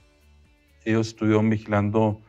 [0.85, 2.19] Ellos estuvieron vigilando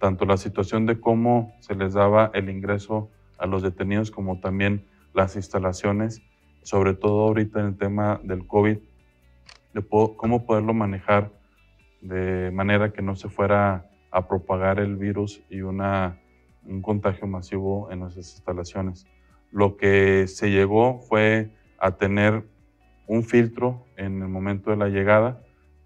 [0.00, 4.84] tanto la situación de cómo se les daba el ingreso a los detenidos como también
[5.14, 6.22] las instalaciones,
[6.62, 8.78] sobre todo ahorita en el tema del COVID,
[9.74, 11.30] de cómo poderlo manejar
[12.00, 16.18] de manera que no se fuera a propagar el virus y una,
[16.64, 19.06] un contagio masivo en nuestras instalaciones.
[19.50, 22.44] Lo que se llegó fue a tener
[23.06, 25.40] un filtro en el momento de la llegada,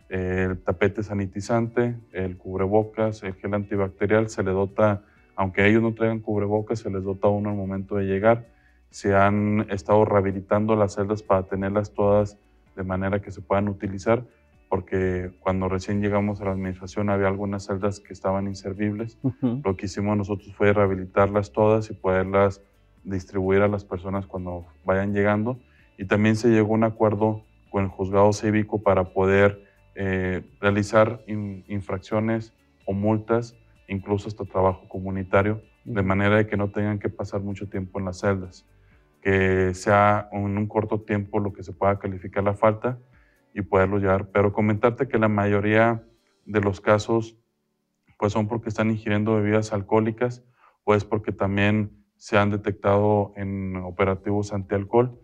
[0.09, 5.03] el tapete sanitizante, el cubrebocas, el gel antibacterial, se le dota,
[5.37, 8.47] aunque ellos no traigan cubrebocas, se les dota uno al momento de llegar.
[8.93, 12.39] Se han estado rehabilitando las celdas para tenerlas todas
[12.77, 14.25] de manera que se puedan utilizar,
[14.69, 19.19] porque cuando recién llegamos a la administración había algunas celdas que estaban inservibles.
[19.65, 22.63] Lo que hicimos nosotros fue rehabilitarlas todas y poderlas
[23.03, 25.59] distribuir a las personas cuando vayan llegando.
[25.99, 31.23] Y también se llegó a un acuerdo con el juzgado cívico para poder eh, realizar
[31.27, 32.53] infracciones
[32.87, 33.57] o multas,
[33.89, 38.05] incluso hasta trabajo comunitario, de manera de que no tengan que pasar mucho tiempo en
[38.07, 38.67] las celdas,
[39.23, 42.99] que sea en un corto tiempo lo que se pueda calificar la falta
[43.55, 44.31] y poderlo llevar.
[44.31, 46.05] Pero comentarte que la mayoría
[46.45, 47.39] de los casos
[48.19, 50.45] pues son porque están ingiriendo bebidas alcohólicas
[50.85, 55.19] o es porque también se han detectado en operativos antialcohol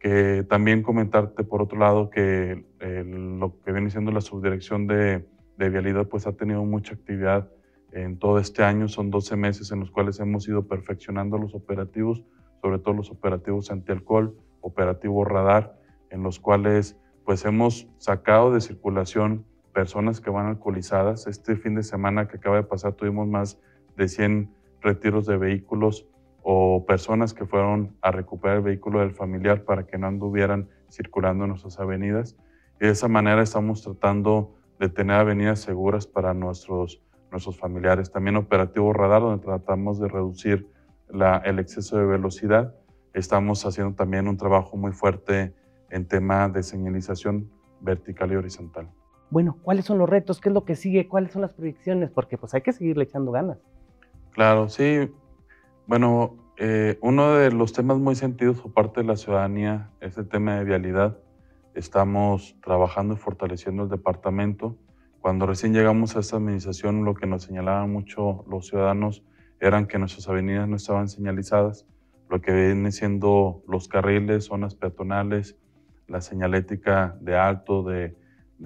[0.00, 5.68] que también comentarte por otro lado que lo que viene siendo la subdirección de, de,
[5.68, 7.50] vialidad pues ha tenido mucha actividad
[7.92, 12.22] en todo este año, son 12 meses en los cuales hemos ido perfeccionando los operativos,
[12.60, 15.78] sobre todo los operativos antialcohol, operativo radar,
[16.10, 21.26] en los cuales pues hemos sacado de circulación personas que van alcoholizadas.
[21.26, 23.60] Este fin de semana que acaba de pasar tuvimos más
[23.96, 26.06] de 100 retiros de vehículos
[26.42, 31.44] o personas que fueron a recuperar el vehículo del familiar para que no anduvieran circulando
[31.44, 32.36] en nuestras avenidas.
[32.80, 38.10] Y de esa manera estamos tratando de tener avenidas seguras para nuestros, nuestros familiares.
[38.10, 40.66] También operativo radar, donde tratamos de reducir
[41.10, 42.74] la, el exceso de velocidad.
[43.14, 45.54] Estamos haciendo también un trabajo muy fuerte
[45.90, 48.88] en tema de señalización vertical y horizontal.
[49.30, 50.40] Bueno, ¿cuáles son los retos?
[50.40, 51.08] ¿Qué es lo que sigue?
[51.08, 52.10] ¿Cuáles son las proyecciones?
[52.10, 53.58] Porque pues hay que seguirle echando ganas.
[54.32, 55.10] Claro, sí.
[55.86, 60.28] Bueno, eh, uno de los temas muy sentidos por parte de la ciudadanía es el
[60.28, 61.18] tema de vialidad.
[61.74, 64.76] Estamos trabajando y fortaleciendo el departamento.
[65.20, 69.22] Cuando recién llegamos a esta administración, lo que nos señalaban mucho los ciudadanos
[69.60, 71.86] eran que nuestras avenidas no estaban señalizadas,
[72.28, 75.56] lo que viene siendo los carriles, zonas peatonales,
[76.06, 78.16] la señalética de alto, de,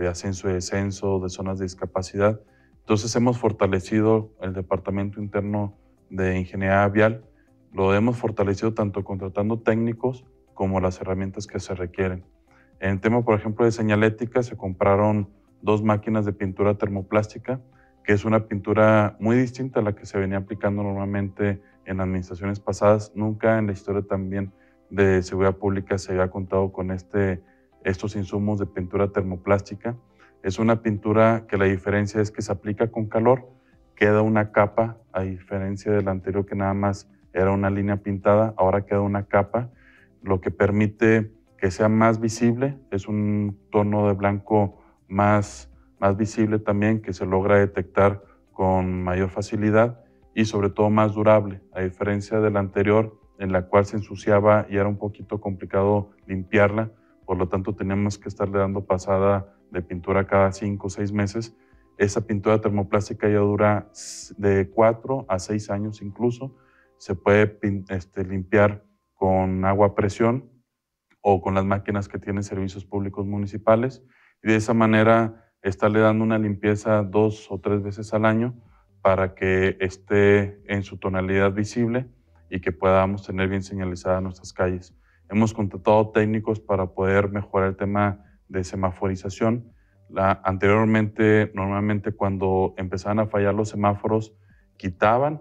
[0.08, 2.40] ascenso y descenso, de zonas de discapacidad.
[2.80, 5.76] Entonces hemos fortalecido el Departamento Interno
[6.10, 7.24] de Ingeniería Vial,
[7.72, 12.24] lo hemos fortalecido tanto contratando técnicos como las herramientas que se requieren.
[12.80, 15.30] En el tema, por ejemplo, de señalética, se compraron
[15.62, 17.60] dos máquinas de pintura termoplástica,
[18.04, 22.60] que es una pintura muy distinta a la que se venía aplicando normalmente en administraciones
[22.60, 23.12] pasadas.
[23.14, 24.52] Nunca en la historia también
[24.90, 27.42] de seguridad pública se había contado con este,
[27.84, 29.96] estos insumos de pintura termoplástica.
[30.42, 33.48] Es una pintura que la diferencia es que se aplica con calor,
[33.94, 38.84] queda una capa, a diferencia del anterior que nada más era una línea pintada, ahora
[38.84, 39.70] queda una capa,
[40.22, 45.70] lo que permite que sea más visible, es un tono de blanco más,
[46.02, 51.62] más visible también, que se logra detectar con mayor facilidad y sobre todo más durable,
[51.72, 56.90] a diferencia del anterior en la cual se ensuciaba y era un poquito complicado limpiarla,
[57.24, 61.56] por lo tanto teníamos que estarle dando pasada de pintura cada cinco o seis meses.
[61.98, 63.88] Esa pintura termoplástica ya dura
[64.36, 66.56] de cuatro a seis años incluso.
[66.98, 67.58] Se puede
[67.90, 68.84] este, limpiar
[69.14, 70.50] con agua a presión
[71.20, 74.02] o con las máquinas que tienen servicios públicos municipales
[74.42, 78.54] y de esa manera estarle dando una limpieza dos o tres veces al año
[79.00, 82.08] para que esté en su tonalidad visible
[82.50, 84.94] y que podamos tener bien señalizadas nuestras calles.
[85.30, 89.72] Hemos contratado técnicos para poder mejorar el tema de semaforización.
[90.08, 94.34] La, anteriormente, normalmente cuando empezaban a fallar los semáforos,
[94.76, 95.40] quitaban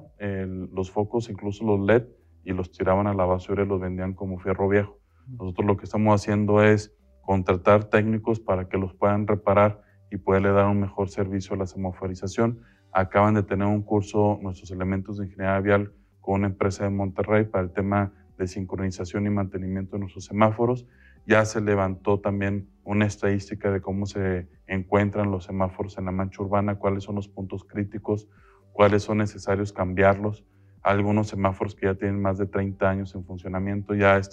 [0.72, 2.04] los focos, incluso los LED,
[2.44, 5.00] y los tiraban a la basura y los vendían como fierro viejo.
[5.28, 9.82] Nosotros lo que estamos haciendo es contratar técnicos para que los puedan reparar
[10.12, 12.60] y poderle dar un mejor servicio a la semaforización.
[12.92, 17.46] Acaban de tener un curso nuestros elementos de ingeniería vial con una empresa de Monterrey
[17.46, 20.86] para el tema de sincronización y mantenimiento de nuestros semáforos.
[21.26, 26.44] Ya se levantó también una estadística de cómo se encuentran los semáforos en la mancha
[26.44, 28.28] urbana, cuáles son los puntos críticos,
[28.74, 30.44] cuáles son necesarios cambiarlos.
[30.82, 34.30] Algunos semáforos que ya tienen más de 30 años en funcionamiento ya es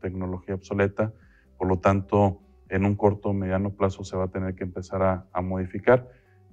[0.00, 1.12] tecnología obsoleta,
[1.58, 5.02] por lo tanto en un corto o mediano plazo se va a tener que empezar
[5.02, 6.08] a, a modificar,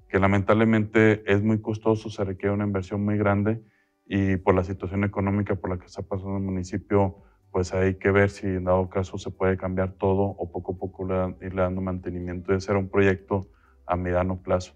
[0.08, 3.62] que lamentablemente es muy costoso, se requiere una inversión muy grande
[4.06, 8.10] y por la situación económica por la que está pasando el municipio, pues hay que
[8.10, 11.08] ver si en dado caso se puede cambiar todo o poco a poco
[11.40, 13.48] irle dando mantenimiento y hacer un proyecto
[13.86, 14.74] a mediano plazo.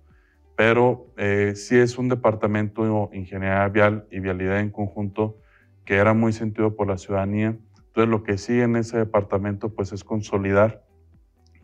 [0.56, 5.38] Pero eh, sí es un departamento de ingeniería vial y vialidad en conjunto
[5.84, 7.56] que era muy sentido por la ciudadanía.
[7.76, 10.84] Entonces lo que sí en ese departamento pues es consolidar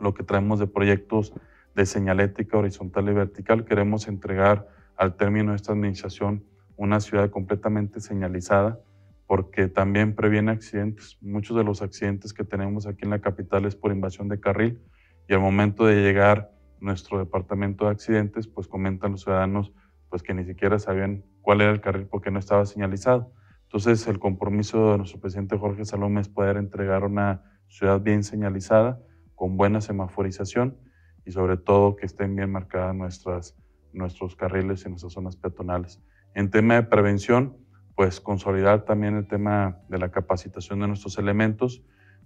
[0.00, 1.32] lo que traemos de proyectos
[1.74, 3.64] de señalética horizontal y vertical.
[3.64, 6.44] Queremos entregar al término de esta administración
[6.76, 8.80] una ciudad completamente señalizada,
[9.26, 11.18] porque también previene accidentes.
[11.20, 14.80] Muchos de los accidentes que tenemos aquí en la capital es por invasión de carril
[15.28, 19.72] y al momento de llegar nuestro departamento de accidentes, pues comentan los ciudadanos
[20.08, 23.32] pues que ni siquiera sabían cuál era el carril porque no estaba señalizado.
[23.64, 29.00] Entonces el compromiso de nuestro presidente Jorge Salome es poder entregar una ciudad bien señalizada,
[29.36, 30.76] con buena semaforización
[31.24, 33.56] y sobre todo que estén bien marcadas nuestras,
[33.92, 36.02] nuestros carriles y nuestras zonas peatonales.
[36.34, 37.56] En tema de prevención,
[37.94, 41.82] pues consolidar también el tema de la capacitación de nuestros elementos.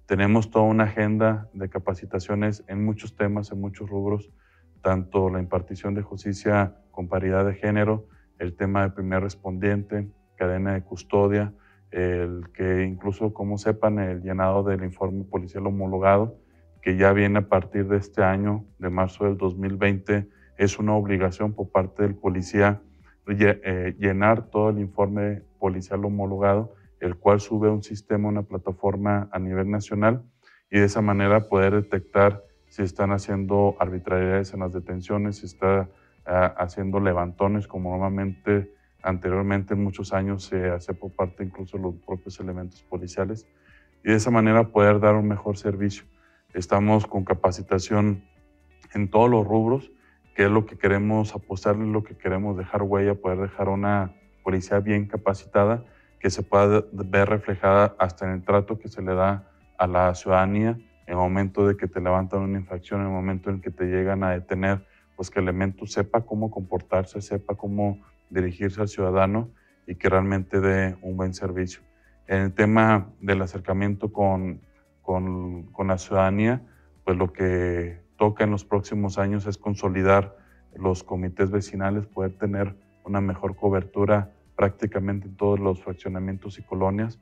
[0.07, 4.31] Tenemos toda una agenda de capacitaciones en muchos temas, en muchos rubros,
[4.83, 10.75] tanto la impartición de justicia con paridad de género, el tema de primer respondiente, cadena
[10.75, 11.53] de custodia,
[11.91, 16.39] el que incluso, como sepan, el llenado del informe policial homologado,
[16.83, 21.55] que ya viene a partir de este año, de marzo del 2020, es una obligación
[21.55, 22.83] por parte del policía
[23.27, 29.29] eh, llenar todo el informe policial homologado, el cual sube a un sistema, una plataforma
[29.33, 30.23] a nivel nacional
[30.71, 35.89] y de esa manera poder detectar si están haciendo arbitrariedades en las detenciones, si está
[36.27, 38.73] ah, haciendo levantones como normalmente
[39.03, 43.47] anteriormente en muchos años se hace por parte incluso de los propios elementos policiales
[44.05, 46.05] y de esa manera poder dar un mejor servicio.
[46.55, 48.25] Estamos con capacitación
[48.93, 49.93] en todos los rubros
[50.35, 54.81] qué es lo que queremos apostarle, lo que queremos dejar huella, poder dejar una policía
[54.81, 55.85] bien capacitada
[56.19, 59.49] que se pueda ver reflejada hasta en el trato que se le da
[59.79, 63.51] a la ciudadanía en el momento de que te levantan una infracción, en el momento
[63.51, 64.87] en que te llegan a detener,
[65.17, 69.51] pues que el elemento sepa cómo comportarse, sepa cómo dirigirse al ciudadano
[69.87, 71.81] y que realmente dé un buen servicio.
[72.29, 74.61] En el tema del acercamiento con,
[75.11, 76.63] con, con la ciudadanía,
[77.03, 80.37] pues lo que toca en los próximos años es consolidar
[80.77, 87.19] los comités vecinales, poder tener una mejor cobertura prácticamente en todos los fraccionamientos y colonias,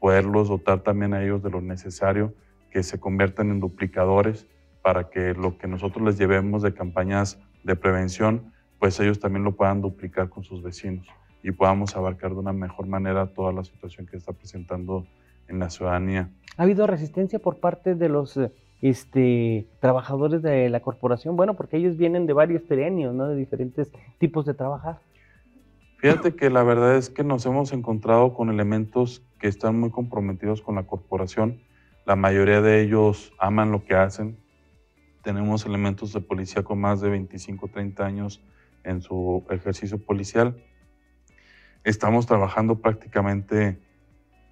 [0.00, 2.34] poderlos dotar también a ellos de lo necesario,
[2.70, 4.46] que se conviertan en duplicadores
[4.82, 9.56] para que lo que nosotros les llevemos de campañas de prevención, pues ellos también lo
[9.56, 11.06] puedan duplicar con sus vecinos
[11.42, 15.06] y podamos abarcar de una mejor manera toda la situación que está presentando
[15.50, 16.30] en la ciudadanía.
[16.56, 21.36] ¿Ha habido resistencia por parte de los eh, este, trabajadores de la corporación?
[21.36, 23.28] Bueno, porque ellos vienen de varios terrenios, ¿no?
[23.28, 25.00] De diferentes tipos de trabajar.
[25.98, 30.62] Fíjate que la verdad es que nos hemos encontrado con elementos que están muy comprometidos
[30.62, 31.60] con la corporación.
[32.06, 34.38] La mayoría de ellos aman lo que hacen.
[35.22, 38.42] Tenemos elementos de policía con más de 25, 30 años
[38.82, 40.56] en su ejercicio policial.
[41.84, 43.78] Estamos trabajando prácticamente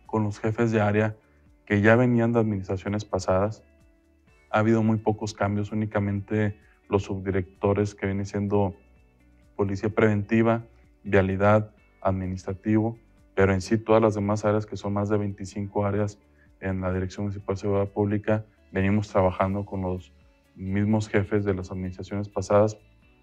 [0.08, 1.16] con los jefes de área
[1.66, 3.62] que ya venían de administraciones pasadas.
[4.50, 8.74] Ha habido muy pocos cambios, únicamente los subdirectores que vienen siendo
[9.54, 10.64] policía preventiva,
[11.04, 12.98] vialidad, administrativo,
[13.34, 16.18] pero en sí todas las demás áreas, que son más de 25 áreas
[16.60, 20.10] en la Dirección Municipal de Seguridad Pública, venimos trabajando con los
[20.56, 22.78] mismos jefes de las administraciones pasadas,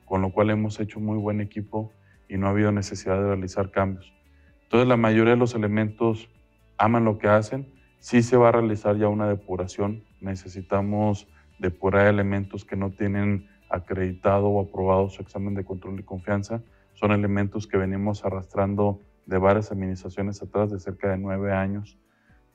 [0.06, 1.92] con lo cual hemos hecho muy buen equipo
[2.30, 4.14] y no ha habido necesidad de realizar cambios.
[4.62, 6.30] Entonces la mayoría de los elementos
[6.78, 7.68] aman lo que hacen,
[8.00, 11.28] sí se va a realizar ya una depuración, necesitamos
[11.60, 16.62] depurar elementos que no tienen acreditado o aprobado su examen de control de confianza,
[16.94, 21.98] son elementos que venimos arrastrando de varias administraciones atrás de cerca de nueve años,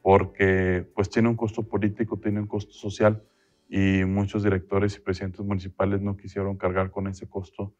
[0.03, 3.23] porque pues tiene un costo político, tiene un costo social
[3.69, 7.75] y muchos directores y presidentes municipales no quisieron cargar con ese costo,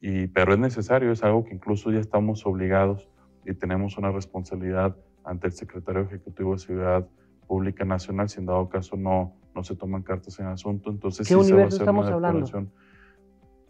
[0.00, 3.08] y, pero es necesario, es algo que incluso ya estamos obligados
[3.46, 7.08] y tenemos una responsabilidad ante el secretario ejecutivo de Ciudad
[7.46, 11.34] Pública Nacional, si en dado caso no, no se toman cartas en asunto, entonces ¿Qué
[11.34, 12.68] sí universo se va a hacer estamos una hablando?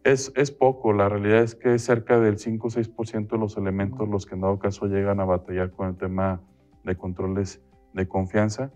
[0.05, 3.57] Es, es poco, la realidad es que es cerca del 5 o 6% de los
[3.57, 6.41] elementos los que en dado caso llegan a batallar con el tema
[6.83, 8.73] de controles de confianza,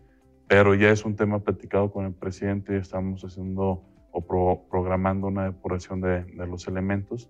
[0.46, 5.26] pero ya es un tema platicado con el presidente y estamos haciendo o pro- programando
[5.26, 7.28] una depuración de, de los elementos,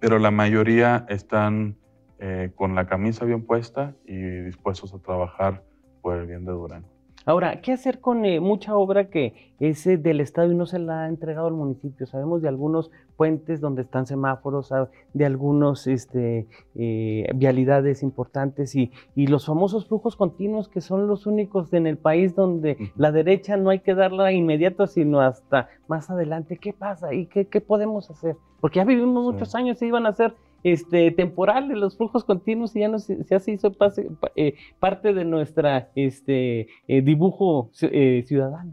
[0.00, 1.76] pero la mayoría están
[2.18, 5.62] eh, con la camisa bien puesta y dispuestos a trabajar
[6.02, 6.88] por el bien de Durango.
[7.26, 10.78] Ahora, ¿qué hacer con eh, mucha obra que es eh, del Estado y no se
[10.78, 12.06] la ha entregado al municipio?
[12.06, 14.72] Sabemos de algunos puentes donde están semáforos,
[15.12, 21.26] de algunos este, eh, vialidades importantes y, y los famosos flujos continuos que son los
[21.26, 22.84] únicos en el país donde Ujú.
[22.96, 26.56] la derecha no hay que darla inmediato, sino hasta más adelante.
[26.56, 28.36] ¿Qué pasa y qué, qué podemos hacer?
[28.62, 29.32] Porque ya vivimos Sí.
[29.32, 33.24] muchos años y iban a ser este, temporales los flujos continuos y ya, no, se-
[33.24, 38.72] ya se hizo pase- pa- eh, parte de nuestra este, eh, dibujo eh, ciudadano.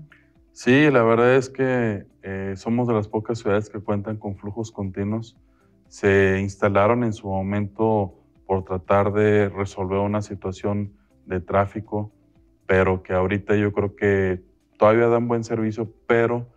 [0.52, 4.72] Sí, la verdad es que eh, somos de las pocas ciudades que cuentan con flujos
[4.72, 5.36] continuos.
[5.90, 8.14] Se instalaron en su momento
[8.48, 10.94] por tratar de resolver una situación
[11.26, 12.12] de tráfico,
[12.68, 14.42] pero que ahorita yo creo que
[14.78, 16.48] todavía dan buen servicio, pero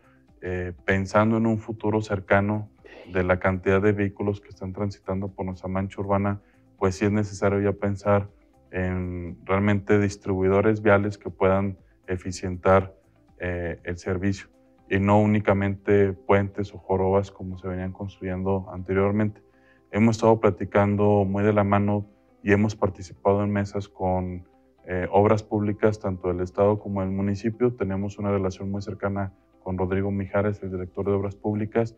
[0.42, 2.68] eh, pensando en un futuro cercano
[3.12, 6.40] de la cantidad de vehículos que están transitando por nuestra mancha urbana,
[6.78, 8.28] pues sí es necesario ya pensar
[8.70, 12.94] en realmente distribuidores viales que puedan eficientar
[13.38, 14.48] eh, el servicio
[14.90, 19.42] y no únicamente puentes o jorobas como se venían construyendo anteriormente.
[19.90, 22.06] Hemos estado platicando muy de la mano
[22.42, 24.46] y hemos participado en mesas con
[24.86, 27.74] eh, obras públicas, tanto del Estado como del municipio.
[27.74, 29.32] Tenemos una relación muy cercana
[29.62, 31.96] con Rodrigo Mijares, el director de Obras Públicas.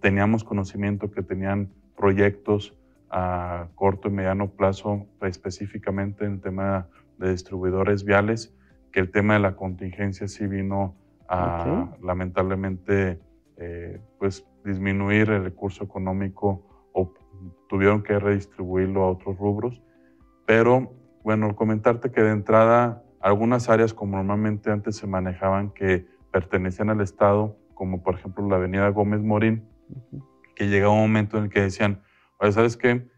[0.00, 2.74] Teníamos conocimiento que tenían proyectos
[3.10, 6.88] a corto y mediano plazo, específicamente en el tema
[7.18, 8.54] de distribuidores viales,
[8.92, 10.96] que el tema de la contingencia sí vino
[11.28, 12.02] a Ok.
[12.02, 13.20] lamentablemente
[13.56, 17.12] eh, pues disminuir el recurso económico o
[17.68, 19.82] tuvieron que redistribuirlo a otros rubros.
[20.46, 20.92] Pero
[21.22, 27.00] bueno, comentarte que de entrada algunas áreas como normalmente antes se manejaban que pertenecían al
[27.00, 29.68] Estado, como por ejemplo la avenida Gómez Morín.
[30.54, 32.02] Que llegaba un momento en el que decían,
[32.38, 33.08] oye, ¿sabes qué?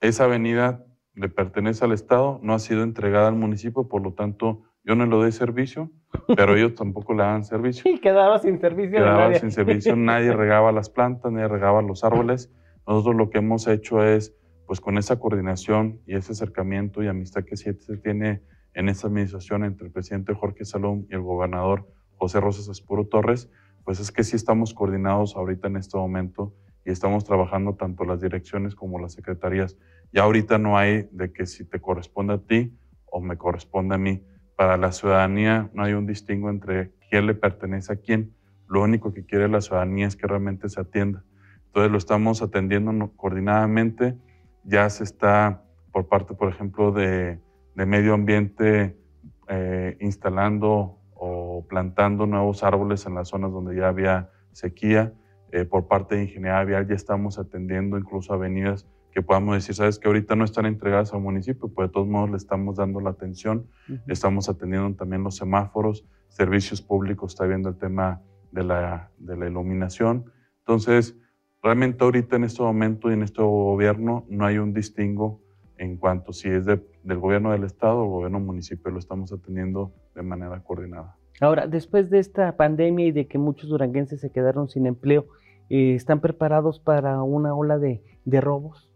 [0.00, 4.62] Esa avenida le pertenece al Estado, no ha sido entregada al municipio, por lo tanto,
[4.84, 5.90] yo no le doy servicio,
[6.36, 7.90] pero ellos tampoco le dan servicio.
[7.90, 8.98] Y quedaba sin servicio.
[8.98, 12.52] Quedaba sin servicio, nadie regaba las plantas, nadie regaba los árboles.
[12.86, 14.34] Nosotros lo que hemos hecho es,
[14.66, 18.42] pues con esa coordinación y ese acercamiento y amistad que se tiene
[18.74, 23.50] en esta administración entre el presidente Jorge Salom y el gobernador José Rosas Espuro Torres,
[23.86, 26.52] pues es que sí estamos coordinados ahorita en este momento
[26.84, 29.78] y estamos trabajando tanto las direcciones como las secretarías.
[30.12, 33.98] Ya ahorita no hay de que si te corresponde a ti o me corresponde a
[33.98, 34.24] mí.
[34.56, 38.34] Para la ciudadanía no hay un distingo entre quién le pertenece a quién.
[38.66, 41.22] Lo único que quiere la ciudadanía es que realmente se atienda.
[41.66, 44.18] Entonces lo estamos atendiendo coordinadamente.
[44.64, 45.62] Ya se está
[45.92, 47.38] por parte, por ejemplo, de,
[47.76, 48.98] medio ambiente
[49.46, 50.95] eh, instalando
[51.56, 55.12] o plantando nuevos árboles en las zonas donde ya había sequía.
[55.52, 58.86] Eh, por parte de ingeniería vial ya estamos atendiendo incluso avenidas
[59.16, 62.28] que podamos decir, sabes que ahorita no están entregadas al municipio, pues de todos modos
[62.28, 63.66] le estamos dando la atención,
[64.08, 68.20] estamos atendiendo también los semáforos, servicios públicos, está viendo el tema
[68.52, 70.30] de la, de la iluminación.
[70.58, 71.16] Entonces,
[71.62, 75.40] realmente ahorita en este momento y en este gobierno no hay un distingo
[75.78, 80.22] en cuanto si es del gobierno del estado o gobierno municipio, lo estamos atendiendo de
[80.22, 81.16] manera coordinada.
[81.40, 85.26] Ahora, después de esta pandemia y de que muchos duranguenses se quedaron sin empleo,
[85.68, 88.02] eh, ¿están preparados para una ola de,
[88.40, 88.90] robos?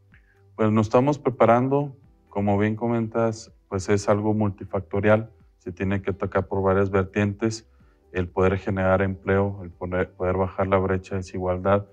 [0.57, 1.97] Pues nos estamos preparando,
[2.28, 7.68] como bien comentas, pues es algo multifactorial, se tiene que tocar por varias vertientes,
[8.12, 11.86] el poder generar empleo, el poder, poder bajar la brecha de desigualdad,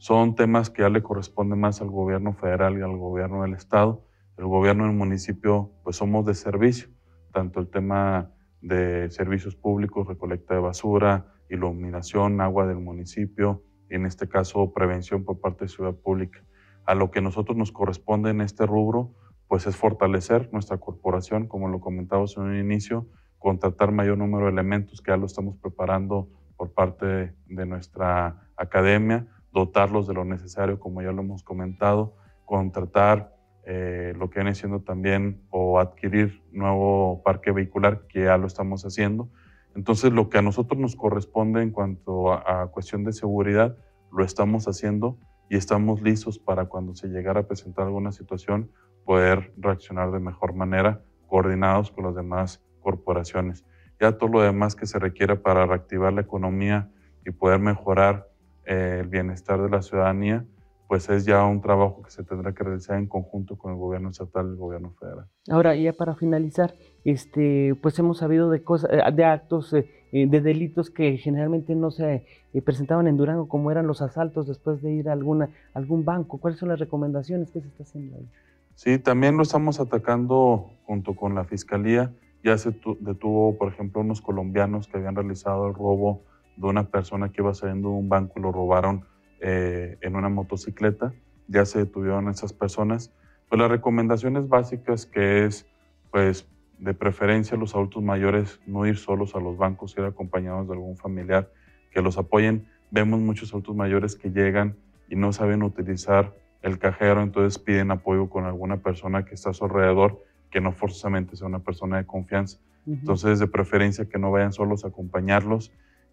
[0.00, 4.06] son temas que ya le corresponden más al gobierno federal y al gobierno del estado.
[4.38, 6.88] El gobierno del municipio, pues somos de servicio,
[7.34, 8.30] tanto el tema
[8.60, 15.24] de servicios públicos, recolecta de basura, iluminación, agua del municipio, y en este caso prevención
[15.24, 16.44] por parte de Ciudad Pública.
[16.84, 19.14] A lo que nosotros nos corresponde en este rubro,
[19.48, 23.08] pues es fortalecer nuestra corporación, como lo comentamos en un inicio,
[23.38, 29.26] contratar mayor número de elementos que ya lo estamos preparando por parte de nuestra academia,
[29.50, 33.34] dotarlos de lo necesario, como ya lo hemos comentado, contratar
[33.64, 38.84] eh, lo que viene siendo también o adquirir nuevo parque vehicular, que ya lo estamos
[38.84, 39.28] haciendo.
[39.74, 43.76] Entonces, lo que a nosotros nos corresponde en cuanto a, cuestión de seguridad,
[44.10, 48.70] lo estamos haciendo y estamos listos para cuando se llegara a presentar alguna situación,
[49.04, 53.64] poder reaccionar de mejor manera, coordinados con las demás corporaciones.
[54.00, 56.90] Ya todo lo demás que se requiera para reactivar la economía
[57.24, 58.28] y poder mejorar
[58.64, 60.44] eh, el bienestar de la ciudadanía,
[60.90, 64.10] pues es ya un trabajo que se tendrá que realizar en conjunto con el gobierno
[64.10, 65.26] estatal y el gobierno federal.
[65.48, 66.74] Ahora, ya para finalizar,
[67.04, 71.76] este, pues hemos sabido de cosas, eh, de actos, eh, eh, de delitos que generalmente
[71.76, 72.26] no se
[72.64, 76.38] presentaban en Durango, como eran los asaltos después de ir a alguna, algún banco.
[76.38, 78.28] ¿Cuáles son las recomendaciones que se está haciendo ahí?
[78.74, 82.12] Sí, también lo estamos atacando junto con la fiscalía.
[82.42, 86.22] Ya se detuvo, por ejemplo, unos colombianos que habían realizado el robo
[86.56, 89.04] de una persona que iba saliendo de un banco y lo robaron
[89.40, 91.12] eh, en una motocicleta.
[91.48, 93.12] Ya se detuvieron esas personas.
[93.48, 95.66] Pues las recomendaciones básicas que es,
[96.10, 96.46] pues,
[96.78, 100.96] de preferencia los adultos mayores no ir solos a los bancos, ir acompañados de algún
[100.96, 101.50] familiar
[101.90, 102.66] que los apoyen.
[102.90, 104.76] Vemos muchos adultos mayores que llegan
[105.08, 109.54] y no saben utilizar el cajero, entonces piden apoyo con alguna persona que está a
[109.54, 112.58] su alrededor, que no forzosamente sea una persona de confianza.
[112.86, 115.70] Entonces, de preferencia que no vayan solos a acompañarlos,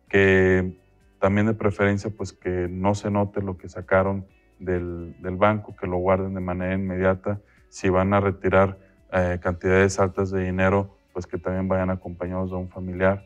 [0.09, 0.78] que
[1.20, 4.26] también de preferencia, pues que no se note lo que sacaron
[4.59, 7.41] del, banco, que lo guarden de manera inmediata.
[7.70, 8.78] Si van a retirar
[9.11, 13.26] eh, cantidades altas de dinero, pues que también vayan acompañados de un familiar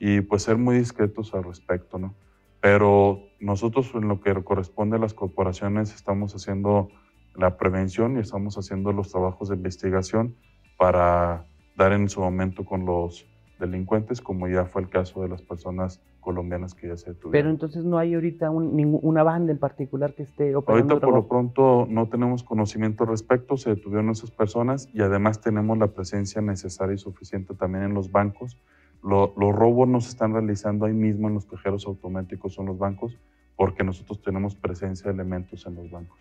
[0.00, 2.14] y pues ser muy discretos al respecto, ¿no?
[2.60, 6.88] Pero nosotros en lo que corresponde a las corporaciones estamos haciendo
[7.34, 10.36] la prevención y estamos haciendo los trabajos de investigación
[10.76, 13.26] para dar en su momento con los
[13.60, 17.32] delincuentes, como ya fue el caso de las personas colombianas que ya se detuvieron.
[17.32, 20.92] Pero entonces no hay ahorita una banda en particular que esté operando.
[20.92, 25.40] Ahorita por lo pronto no tenemos conocimiento al respecto, se detuvieron esas personas y además
[25.40, 28.58] tenemos la presencia necesaria y suficiente también en los bancos.
[29.02, 32.76] los robos no se están realizando ahí mismo en los cajeros automáticos o en los
[32.76, 33.16] bancos
[33.56, 36.18] porque nosotros tenemos presencia de elementos en los bancos.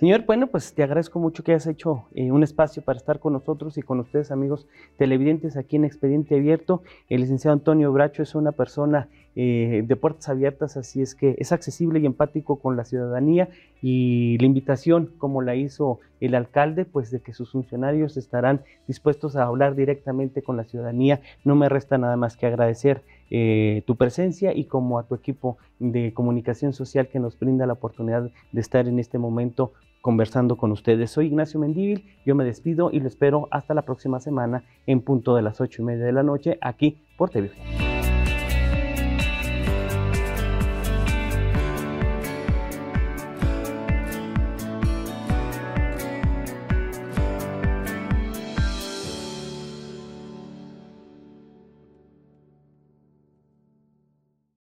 [0.00, 3.34] Señor, bueno, pues te agradezco mucho que hayas hecho eh, un espacio para estar con
[3.34, 6.82] nosotros y con ustedes, amigos televidentes, aquí en Expediente Abierto.
[7.10, 11.52] El licenciado Antonio Bracho es una persona eh, de puertas abiertas, así es que es
[11.52, 13.50] accesible y empático con la ciudadanía
[13.82, 19.36] y la invitación, como la hizo el alcalde, pues de que sus funcionarios estarán dispuestos
[19.36, 21.20] a hablar directamente con la ciudadanía.
[21.44, 25.58] No me resta nada más que agradecer eh, tu presencia y como a tu equipo
[25.78, 30.72] de comunicación social que nos brinda la oportunidad de estar en este momento conversando con
[30.72, 31.10] ustedes.
[31.10, 35.34] Soy Ignacio Mendívil, yo me despido y lo espero hasta la próxima semana en punto
[35.34, 37.50] de las ocho y media de la noche aquí por TV.